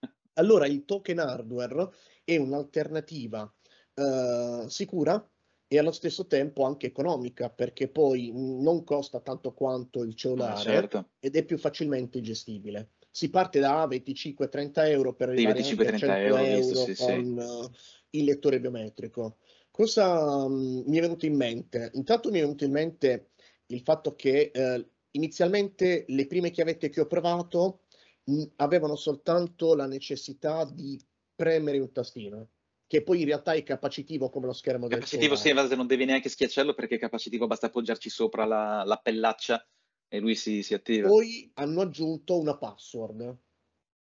Allora 0.34 0.66
il 0.66 0.84
token 0.84 1.20
hardware 1.20 1.90
è 2.24 2.36
un'alternativa 2.36 3.54
uh, 3.94 4.66
sicura 4.66 5.30
e 5.68 5.78
allo 5.78 5.92
stesso 5.92 6.26
tempo 6.26 6.64
anche 6.64 6.86
economica 6.86 7.48
perché 7.48 7.86
poi 7.86 8.32
non 8.34 8.82
costa 8.82 9.20
tanto 9.20 9.52
quanto 9.52 10.02
il 10.02 10.16
cellulare 10.16 10.54
ah, 10.54 10.56
certo. 10.56 11.10
ed 11.20 11.36
è 11.36 11.44
più 11.44 11.58
facilmente 11.58 12.20
gestibile. 12.20 12.94
Si 13.14 13.30
parte 13.30 13.60
da 13.60 13.86
25-30 13.86 14.88
euro 14.88 15.14
per 15.14 15.28
arrivare 15.28 15.62
sì, 15.62 15.76
25, 15.76 15.86
a 15.86 15.98
100 15.98 16.14
euro, 16.16 16.42
euro 16.42 16.74
sì, 16.74 16.94
con 16.96 17.38
sì. 17.38 17.44
Uh, 17.44 17.70
il 18.10 18.24
lettore 18.24 18.58
biometrico. 18.58 19.36
Cosa 19.70 20.44
um, 20.44 20.82
mi 20.84 20.98
è 20.98 21.00
venuto 21.00 21.24
in 21.24 21.36
mente? 21.36 21.92
Intanto 21.94 22.32
mi 22.32 22.38
è 22.38 22.40
venuto 22.40 22.64
in 22.64 22.72
mente 22.72 23.30
il 23.66 23.82
fatto 23.82 24.16
che 24.16 24.50
uh, 24.52 24.84
inizialmente 25.12 26.04
le 26.08 26.26
prime 26.26 26.50
chiavette 26.50 26.88
che 26.88 27.02
ho 27.02 27.06
provato 27.06 27.82
mh, 28.24 28.42
avevano 28.56 28.96
soltanto 28.96 29.76
la 29.76 29.86
necessità 29.86 30.64
di 30.64 31.00
premere 31.36 31.78
un 31.78 31.92
tastino 31.92 32.48
che 32.86 33.02
poi 33.02 33.20
in 33.20 33.26
realtà 33.26 33.52
è 33.52 33.62
capacitivo 33.62 34.28
come 34.28 34.46
lo 34.46 34.52
schermo 34.52 34.86
del 34.86 34.98
Capacitivo 34.98 35.36
sì, 35.36 35.52
non 35.52 35.86
devi 35.86 36.04
neanche 36.04 36.28
schiacciarlo 36.28 36.74
perché 36.74 36.98
capacitivo 36.98 37.46
basta 37.46 37.66
appoggiarci 37.66 38.10
sopra 38.10 38.44
la, 38.44 38.82
la 38.84 38.96
pellaccia 38.96 39.64
e 40.08 40.20
lui 40.20 40.34
si, 40.34 40.62
si 40.62 40.74
attiva. 40.74 41.08
Poi 41.08 41.50
hanno 41.54 41.80
aggiunto 41.80 42.38
una 42.38 42.56
password, 42.56 43.36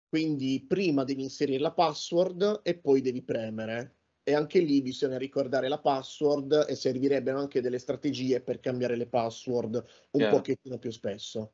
quindi 0.09 0.65
prima 0.67 1.05
devi 1.05 1.23
inserire 1.23 1.59
la 1.59 1.73
password 1.73 2.61
e 2.63 2.79
poi 2.79 3.01
devi 3.01 3.23
premere. 3.23 3.97
E 4.23 4.33
anche 4.33 4.61
lì 4.61 4.81
bisogna 4.81 5.19
ricordare 5.19 5.69
la 5.69 5.81
password 5.81 6.67
e 6.69 6.75
servirebbero 6.77 7.39
anche 7.39 7.61
delle 7.61 7.79
strategie 7.79 8.41
per 8.41 8.59
cambiare 8.59 8.97
le 8.97 9.07
password 9.07 9.85
un 10.13 10.21
yeah. 10.21 10.31
pochettino 10.31 10.79
più 10.79 10.91
spesso. 10.91 11.53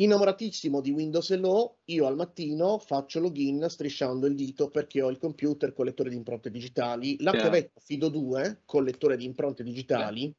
Innamoratissimo 0.00 0.80
di 0.80 0.90
Windows 0.90 1.30
Hello, 1.30 1.80
io 1.84 2.06
al 2.06 2.16
mattino 2.16 2.78
faccio 2.78 3.20
login 3.20 3.66
strisciando 3.68 4.26
il 4.26 4.34
dito 4.34 4.70
perché 4.70 5.02
ho 5.02 5.10
il 5.10 5.18
computer 5.18 5.72
con 5.74 5.84
lettore 5.84 6.08
di 6.08 6.16
impronte 6.16 6.50
digitali. 6.50 7.20
La 7.20 7.32
yeah. 7.32 7.40
chiavetta 7.42 7.78
Fido 7.80 8.08
2 8.08 8.62
con 8.64 8.82
lettore 8.82 9.16
di 9.16 9.26
impronte 9.26 9.62
digitali. 9.62 10.34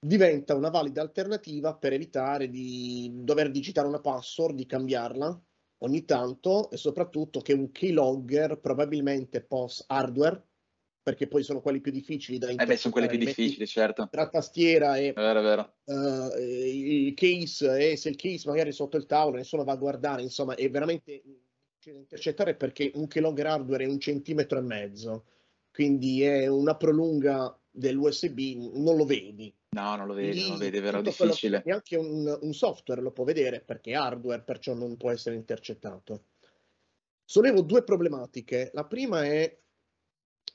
Diventa 0.00 0.54
una 0.54 0.70
valida 0.70 1.02
alternativa 1.02 1.76
per 1.76 1.92
evitare 1.92 2.48
di 2.48 3.10
dover 3.12 3.50
digitare 3.50 3.86
una 3.86 4.00
password, 4.00 4.56
di 4.56 4.64
cambiarla 4.64 5.40
ogni 5.82 6.04
tanto 6.04 6.70
e 6.70 6.76
soprattutto 6.76 7.40
che 7.40 7.52
un 7.52 7.70
keylogger 7.70 8.58
probabilmente 8.58 9.42
post 9.42 9.84
hardware 9.88 10.42
perché 11.02 11.26
poi 11.26 11.42
sono 11.42 11.60
quelli 11.60 11.80
più 11.80 11.92
difficili 11.92 12.38
da 12.38 12.50
interpretare. 12.50 12.72
Eh 12.72 12.74
beh, 12.74 12.80
sono 12.80 12.92
quelli 12.92 13.08
più 13.08 13.18
difficili, 13.18 13.66
certo. 13.66 14.08
Tra 14.10 14.28
tastiera 14.28 14.96
e 14.96 15.12
vero, 15.12 15.40
vero. 15.40 15.74
Uh, 15.84 16.38
il 16.38 17.14
case, 17.14 17.92
e 17.92 17.96
se 17.96 18.10
il 18.10 18.16
case 18.16 18.48
magari 18.48 18.70
è 18.70 18.72
sotto 18.72 18.96
il 18.96 19.06
tavolo, 19.06 19.36
nessuno 19.36 19.64
va 19.64 19.72
a 19.72 19.76
guardare, 19.76 20.22
insomma, 20.22 20.54
è 20.54 20.68
veramente 20.70 21.22
da 21.82 21.98
intercettare 21.98 22.54
perché 22.54 22.90
un 22.94 23.06
keylogger 23.06 23.46
hardware 23.46 23.84
è 23.84 23.88
un 23.88 23.98
centimetro 23.98 24.58
e 24.58 24.62
mezzo, 24.62 25.24
quindi 25.72 26.22
è 26.22 26.46
una 26.46 26.76
prolunga 26.76 27.58
dell'USB, 27.70 28.38
non 28.74 28.96
lo 28.96 29.06
vedi. 29.06 29.52
No, 29.72 29.94
non 29.96 30.06
lo 30.06 30.14
vedi, 30.14 30.40
non 30.40 30.50
lo 30.52 30.56
vedi, 30.56 30.78
è 30.78 30.80
vero 30.80 31.00
difficile. 31.00 31.62
Neanche 31.64 31.96
un, 31.96 32.38
un 32.40 32.52
software 32.52 33.00
lo 33.00 33.12
può 33.12 33.24
vedere 33.24 33.60
perché 33.60 33.92
è 33.92 33.94
hardware, 33.94 34.42
perciò 34.42 34.74
non 34.74 34.96
può 34.96 35.10
essere 35.10 35.36
intercettato. 35.36 36.24
Sollevo 37.24 37.62
due 37.62 37.84
problematiche. 37.84 38.70
La 38.74 38.84
prima 38.84 39.24
è 39.24 39.60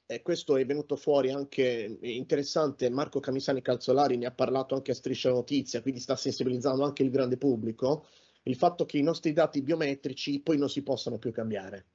e 0.08 0.21
questo 0.21 0.56
è 0.58 0.65
venuto 0.65 0.95
fuori 0.95 1.32
anche 1.32 1.97
interessante, 2.01 2.89
Marco 2.89 3.19
Camisani 3.19 3.62
Calzolari 3.62 4.17
ne 4.17 4.28
ha 4.28 4.32
parlato 4.32 4.75
anche 4.75 4.91
a 4.91 4.95
Striscia 4.95 5.32
Notizia, 5.32 5.82
quindi 5.82 5.99
sta 5.99 6.15
sensibilizzando 6.15 6.84
anche 6.84 7.01
il 7.01 7.10
grande 7.10 7.38
pubblico, 7.38 8.06
il 8.43 8.56
fatto 8.56 8.86
che 8.86 8.99
i 8.99 9.01
nostri 9.01 9.34
dati 9.34 9.63
biometrici 9.63 10.41
poi 10.41 10.58
non 10.58 10.69
si 10.69 10.84
possano 10.84 11.17
più 11.17 11.32
cambiare. 11.32 11.86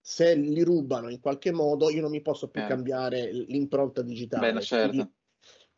se 0.00 0.34
li 0.34 0.62
rubano 0.62 1.10
in 1.10 1.20
qualche 1.20 1.52
modo 1.52 1.90
io 1.90 2.00
non 2.00 2.10
mi 2.10 2.22
posso 2.22 2.48
più 2.48 2.62
eh. 2.62 2.66
cambiare 2.66 3.30
l'impronta 3.30 4.00
digitale. 4.00 4.52
Beh, 4.52 4.62
certo. 4.62 5.12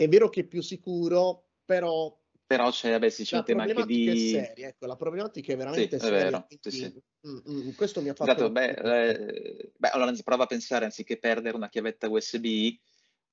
È 0.04 0.08
vero 0.08 0.30
che 0.30 0.40
è 0.40 0.44
più 0.44 0.62
sicuro, 0.62 1.48
però 1.64 2.16
però 2.50 2.68
c'è, 2.70 2.90
vabbè, 2.90 3.10
sì, 3.10 3.22
c'è 3.22 3.36
un 3.36 3.44
tema 3.44 3.62
anche 3.62 3.84
di... 3.84 4.30
Seria, 4.30 4.66
ecco, 4.66 4.86
la 4.86 4.96
problematica 4.96 5.52
è 5.52 5.56
veramente 5.56 6.00
sì, 6.00 6.04
seria. 6.04 6.18
È 6.18 6.22
vero, 6.24 6.46
sì, 6.48 6.70
sì. 6.70 7.02
Mm, 7.28 7.38
mm, 7.48 7.70
questo 7.76 8.02
mi 8.02 8.08
ha 8.08 8.14
fatto... 8.14 8.28
Esatto, 8.28 8.50
beh, 8.50 8.70
eh, 8.70 9.72
beh, 9.76 9.88
allora 9.90 10.12
prova 10.24 10.42
a 10.42 10.46
pensare, 10.46 10.84
anziché 10.84 11.16
perdere 11.16 11.54
una 11.54 11.68
chiavetta 11.68 12.08
USB 12.08 12.44
eh, 12.44 12.74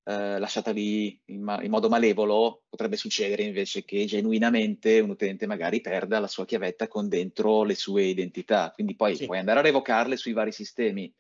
lasciata 0.04 0.70
lì 0.70 1.20
in, 1.26 1.42
ma- 1.42 1.64
in, 1.64 1.72
modo 1.72 1.90
malevolo, 1.90 2.66
potrebbe 2.70 2.96
succedere 2.96 3.42
invece 3.42 3.84
che 3.86 4.06
genuinamente 4.06 5.00
un 5.00 5.10
utente 5.10 5.48
magari 5.48 5.82
perda 5.82 6.20
la 6.20 6.28
sua 6.28 6.46
chiavetta 6.46 6.88
con 6.88 7.10
dentro 7.10 7.64
le 7.64 7.74
sue 7.74 8.04
identità. 8.04 8.70
Quindi 8.72 8.96
poi 8.96 9.16
sì. 9.16 9.26
puoi 9.26 9.40
andare 9.40 9.60
a 9.60 9.64
revocarle 9.64 10.16
sui 10.16 10.34
vari 10.34 10.52
sistemi 10.52 11.12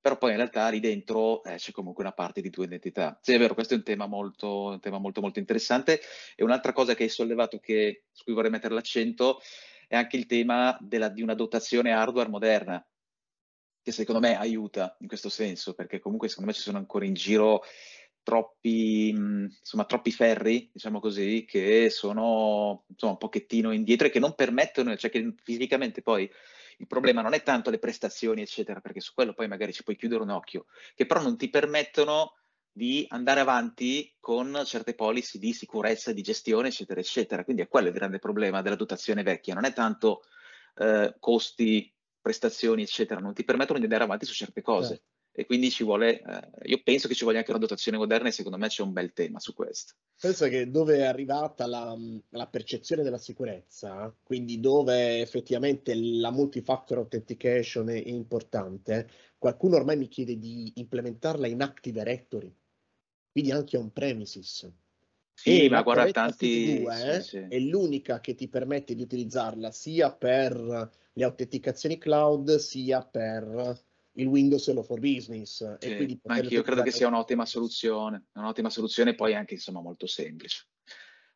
però 0.00 0.16
poi 0.16 0.30
in 0.30 0.36
realtà 0.36 0.68
lì 0.68 0.80
dentro 0.80 1.42
eh, 1.44 1.56
c'è 1.56 1.72
comunque 1.72 2.04
una 2.04 2.12
parte 2.12 2.40
di 2.40 2.50
tua 2.50 2.64
identità. 2.64 3.18
Sì, 3.20 3.32
è 3.32 3.38
vero, 3.38 3.54
questo 3.54 3.74
è 3.74 3.76
un 3.76 3.82
tema 3.82 4.06
molto, 4.06 4.66
un 4.66 4.80
tema 4.80 4.98
molto, 4.98 5.20
molto 5.20 5.38
interessante. 5.38 6.00
E 6.36 6.44
un'altra 6.44 6.72
cosa 6.72 6.94
che 6.94 7.04
hai 7.04 7.08
sollevato, 7.08 7.58
che, 7.58 8.04
su 8.12 8.24
cui 8.24 8.34
vorrei 8.34 8.50
mettere 8.50 8.74
l'accento, 8.74 9.40
è 9.86 9.96
anche 9.96 10.16
il 10.16 10.26
tema 10.26 10.76
della, 10.80 11.08
di 11.08 11.22
una 11.22 11.34
dotazione 11.34 11.92
hardware 11.92 12.28
moderna, 12.28 12.86
che 13.82 13.92
secondo 13.92 14.20
me 14.20 14.36
aiuta 14.36 14.96
in 15.00 15.08
questo 15.08 15.28
senso, 15.28 15.74
perché 15.74 15.98
comunque 15.98 16.28
secondo 16.28 16.50
me 16.50 16.56
ci 16.56 16.62
sono 16.62 16.78
ancora 16.78 17.04
in 17.04 17.14
giro 17.14 17.62
troppi, 18.28 19.08
insomma, 19.08 19.86
troppi 19.86 20.12
ferri, 20.12 20.68
diciamo 20.70 21.00
così, 21.00 21.46
che 21.48 21.88
sono 21.88 22.84
insomma, 22.88 23.12
un 23.12 23.18
pochettino 23.18 23.72
indietro 23.72 24.06
e 24.06 24.10
che 24.10 24.18
non 24.18 24.34
permettono, 24.34 24.94
cioè 24.96 25.10
che 25.10 25.32
fisicamente 25.42 26.02
poi 26.02 26.30
il 26.76 26.86
problema 26.86 27.22
non 27.22 27.32
è 27.32 27.42
tanto 27.42 27.70
le 27.70 27.78
prestazioni, 27.78 28.42
eccetera, 28.42 28.80
perché 28.80 29.00
su 29.00 29.14
quello 29.14 29.32
poi 29.32 29.48
magari 29.48 29.72
ci 29.72 29.82
puoi 29.82 29.96
chiudere 29.96 30.20
un 30.20 30.28
occhio, 30.28 30.66
che 30.94 31.06
però 31.06 31.22
non 31.22 31.38
ti 31.38 31.48
permettono 31.48 32.34
di 32.70 33.06
andare 33.08 33.40
avanti 33.40 34.14
con 34.20 34.60
certe 34.66 34.92
policy 34.94 35.38
di 35.38 35.54
sicurezza, 35.54 36.12
di 36.12 36.20
gestione, 36.20 36.68
eccetera, 36.68 37.00
eccetera. 37.00 37.44
Quindi 37.44 37.62
è 37.62 37.68
quello 37.68 37.88
il 37.88 37.94
grande 37.94 38.18
problema 38.18 38.60
della 38.60 38.76
dotazione 38.76 39.22
vecchia, 39.22 39.54
non 39.54 39.64
è 39.64 39.72
tanto 39.72 40.20
eh, 40.76 41.16
costi, 41.18 41.90
prestazioni, 42.20 42.82
eccetera, 42.82 43.20
non 43.20 43.32
ti 43.32 43.42
permettono 43.42 43.78
di 43.78 43.84
andare 43.84 44.04
avanti 44.04 44.26
su 44.26 44.34
certe 44.34 44.60
cose. 44.60 45.00
E 45.38 45.46
quindi 45.46 45.70
ci 45.70 45.84
vuole, 45.84 46.20
eh, 46.20 46.48
io 46.64 46.80
penso 46.82 47.06
che 47.06 47.14
ci 47.14 47.24
voglia 47.24 47.38
anche 47.38 47.52
una 47.52 47.60
dotazione 47.60 47.96
moderna 47.96 48.26
e 48.26 48.32
secondo 48.32 48.58
me 48.58 48.66
c'è 48.66 48.82
un 48.82 48.92
bel 48.92 49.12
tema 49.12 49.38
su 49.38 49.54
questo. 49.54 49.94
Penso 50.20 50.48
che 50.48 50.68
dove 50.68 50.96
è 50.96 51.04
arrivata 51.04 51.64
la, 51.68 51.96
la 52.30 52.48
percezione 52.48 53.04
della 53.04 53.18
sicurezza, 53.18 54.12
quindi 54.24 54.58
dove 54.58 55.20
effettivamente 55.20 55.94
la 55.94 56.32
multifactor 56.32 56.98
authentication 56.98 57.88
è 57.88 58.02
importante, 58.06 59.08
qualcuno 59.38 59.76
ormai 59.76 59.96
mi 59.96 60.08
chiede 60.08 60.40
di 60.40 60.72
implementarla 60.74 61.46
in 61.46 61.62
Active 61.62 62.02
Directory, 62.02 62.52
quindi 63.30 63.52
anche 63.52 63.76
on 63.76 63.92
premises. 63.92 64.68
Sì, 65.34 65.66
e 65.66 65.68
ma 65.68 65.82
guarda 65.82 66.10
tanti... 66.10 66.80
2 66.80 67.20
sì, 67.22 67.28
sì. 67.28 67.46
è 67.48 67.60
l'unica 67.60 68.18
che 68.18 68.34
ti 68.34 68.48
permette 68.48 68.96
di 68.96 69.02
utilizzarla 69.02 69.70
sia 69.70 70.12
per 70.12 70.90
le 71.12 71.24
autenticazioni 71.24 71.96
cloud 71.96 72.56
sia 72.56 73.04
per 73.04 73.86
il 74.18 74.26
Windows 74.26 74.68
Hello 74.68 74.82
for 74.82 75.00
Business. 75.00 75.78
Sì, 75.78 75.86
e 75.86 76.20
anche 76.26 76.54
io 76.54 76.62
credo 76.62 76.82
che 76.82 76.90
sia 76.90 77.08
un'ottima 77.08 77.46
soluzione, 77.46 78.26
un'ottima 78.34 78.70
soluzione 78.70 79.10
e 79.10 79.14
poi 79.14 79.34
anche 79.34 79.54
insomma 79.54 79.80
molto 79.80 80.06
semplice. 80.06 80.66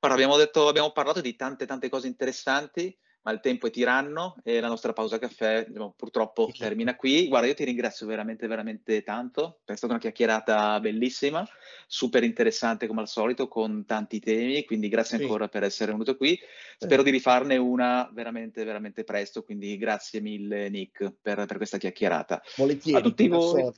Ora 0.01 0.14
abbiamo, 0.14 0.37
detto, 0.37 0.66
abbiamo 0.66 0.90
parlato 0.90 1.21
di 1.21 1.37
tante 1.37 1.64
tante 1.64 1.88
cose 1.88 2.09
interessanti, 2.09 2.97
ma 3.23 3.33
il 3.33 3.41
tempo 3.41 3.67
è 3.67 3.71
tiranno 3.71 4.37
e 4.43 4.61
la 4.61 4.69
nostra 4.69 4.93
pausa 4.93 5.19
caffè 5.19 5.65
diciamo, 5.67 5.95
purtroppo 5.97 6.51
sì. 6.53 6.59
termina 6.59 6.97
qui. 6.97 7.29
Guarda, 7.29 7.47
io 7.47 7.55
ti 7.55 7.65
ringrazio 7.65 8.07
veramente, 8.07 8.47
veramente 8.47 9.03
tanto, 9.03 9.61
è 9.65 9.75
stata 9.75 9.93
una 9.93 10.03
chiacchierata 10.03 10.81
bellissima, 10.81 11.47
super 11.87 12.25
interessante 12.25 12.87
come 12.87 13.01
al 13.01 13.09
solito, 13.09 13.49
con 13.49 13.85
tanti 13.87 14.19
temi, 14.21 14.65
quindi 14.65 14.89
grazie 14.89 15.19
sì. 15.19 15.25
ancora 15.25 15.49
per 15.49 15.63
essere 15.63 15.93
venuto 15.93 16.17
qui. 16.17 16.39
Spero 16.77 17.03
di 17.03 17.11
rifarne 17.11 17.57
una 17.57 18.11
veramente, 18.13 18.65
veramente 18.65 19.05
presto, 19.05 19.43
quindi 19.43 19.77
grazie 19.77 20.21
mille 20.21 20.69
Nick 20.69 21.15
per, 21.21 21.47
per 21.47 21.57
questa 21.57 21.79
chiacchierata. 21.79 22.43
Volentieri, 22.57 22.99
a 22.99 23.01
tutti 23.01 23.29
voi. 23.29 23.71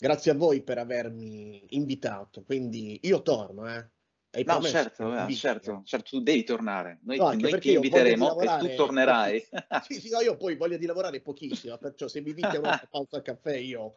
Grazie 0.00 0.30
a 0.30 0.34
voi 0.34 0.62
per 0.62 0.78
avermi 0.78 1.66
invitato, 1.70 2.44
quindi 2.44 3.00
io 3.02 3.20
torno, 3.22 3.68
eh. 3.68 3.88
Hai 4.38 4.44
no, 4.44 4.62
certo, 4.62 5.26
eh, 5.26 5.34
certo, 5.34 5.82
certo, 5.84 6.10
tu 6.10 6.20
devi 6.20 6.44
tornare. 6.44 7.00
Noi, 7.02 7.16
no, 7.16 7.32
noi 7.32 7.58
ti 7.58 7.72
inviteremo 7.72 8.40
e 8.40 8.58
tu 8.58 8.74
tornerai. 8.76 9.48
sì, 9.88 10.00
sì, 10.00 10.10
no, 10.10 10.20
io 10.20 10.36
poi 10.36 10.54
voglio 10.54 10.76
di 10.76 10.86
lavorare 10.86 11.20
pochissimo, 11.20 11.76
perciò 11.76 12.06
se 12.06 12.20
mi 12.20 12.32
a 12.40 12.58
una 12.58 12.80
pausa 12.88 13.16
al 13.16 13.22
caffè 13.22 13.56
io... 13.56 13.96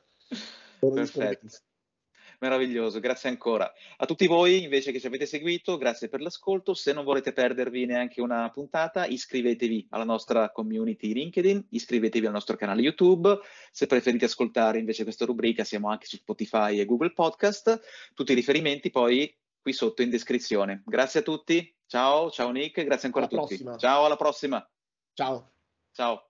Perfetto. 0.80 1.48
Meraviglioso, 2.40 3.00
grazie 3.00 3.30
ancora. 3.30 3.72
A 3.98 4.08
tutti 4.08 4.26
voi 4.26 4.64
invece 4.64 4.92
che 4.92 5.00
ci 5.00 5.06
avete 5.06 5.28
seguito, 5.28 5.78
grazie 5.78 6.10
per 6.10 6.22
l'ascolto. 6.22 6.74
Se 6.74 6.92
non 6.92 7.04
volete 7.04 7.34
perdervi 7.34 7.86
neanche 7.86 8.20
una 8.20 8.50
puntata, 8.50 9.06
iscrivetevi 9.06 9.90
alla 9.92 10.06
nostra 10.06 10.50
community 10.50 11.14
LinkedIn, 11.14 11.68
iscrivetevi 11.70 12.26
al 12.26 12.32
nostro 12.32 12.56
canale 12.56 12.82
YouTube. 12.82 13.38
Se 13.72 13.86
preferite 13.86 14.26
ascoltare 14.26 14.80
invece 14.80 15.04
questa 15.04 15.26
rubrica, 15.26 15.64
siamo 15.64 15.90
anche 15.90 16.08
su 16.08 16.16
Spotify 16.16 16.80
e 16.80 16.86
Google 16.86 17.14
Podcast. 17.14 17.80
Tutti 18.16 18.32
i 18.32 18.36
riferimenti 18.36 18.90
poi 18.90 19.32
qui 19.62 19.74
sotto 19.74 20.02
in 20.02 20.10
descrizione. 20.10 20.84
Grazie 20.86 21.22
a 21.22 21.24
tutti, 21.24 21.76
ciao, 21.86 22.30
ciao 22.32 22.52
Nick, 22.52 22.84
grazie 22.84 23.08
ancora 23.08 23.26
alla 23.26 23.36
a 23.36 23.40
tutti. 23.40 23.56
Prossima. 23.56 23.78
Ciao, 23.78 24.06
alla 24.06 24.16
prossima. 24.16 24.72
Ciao. 25.14 25.52
Ciao. 25.92 26.30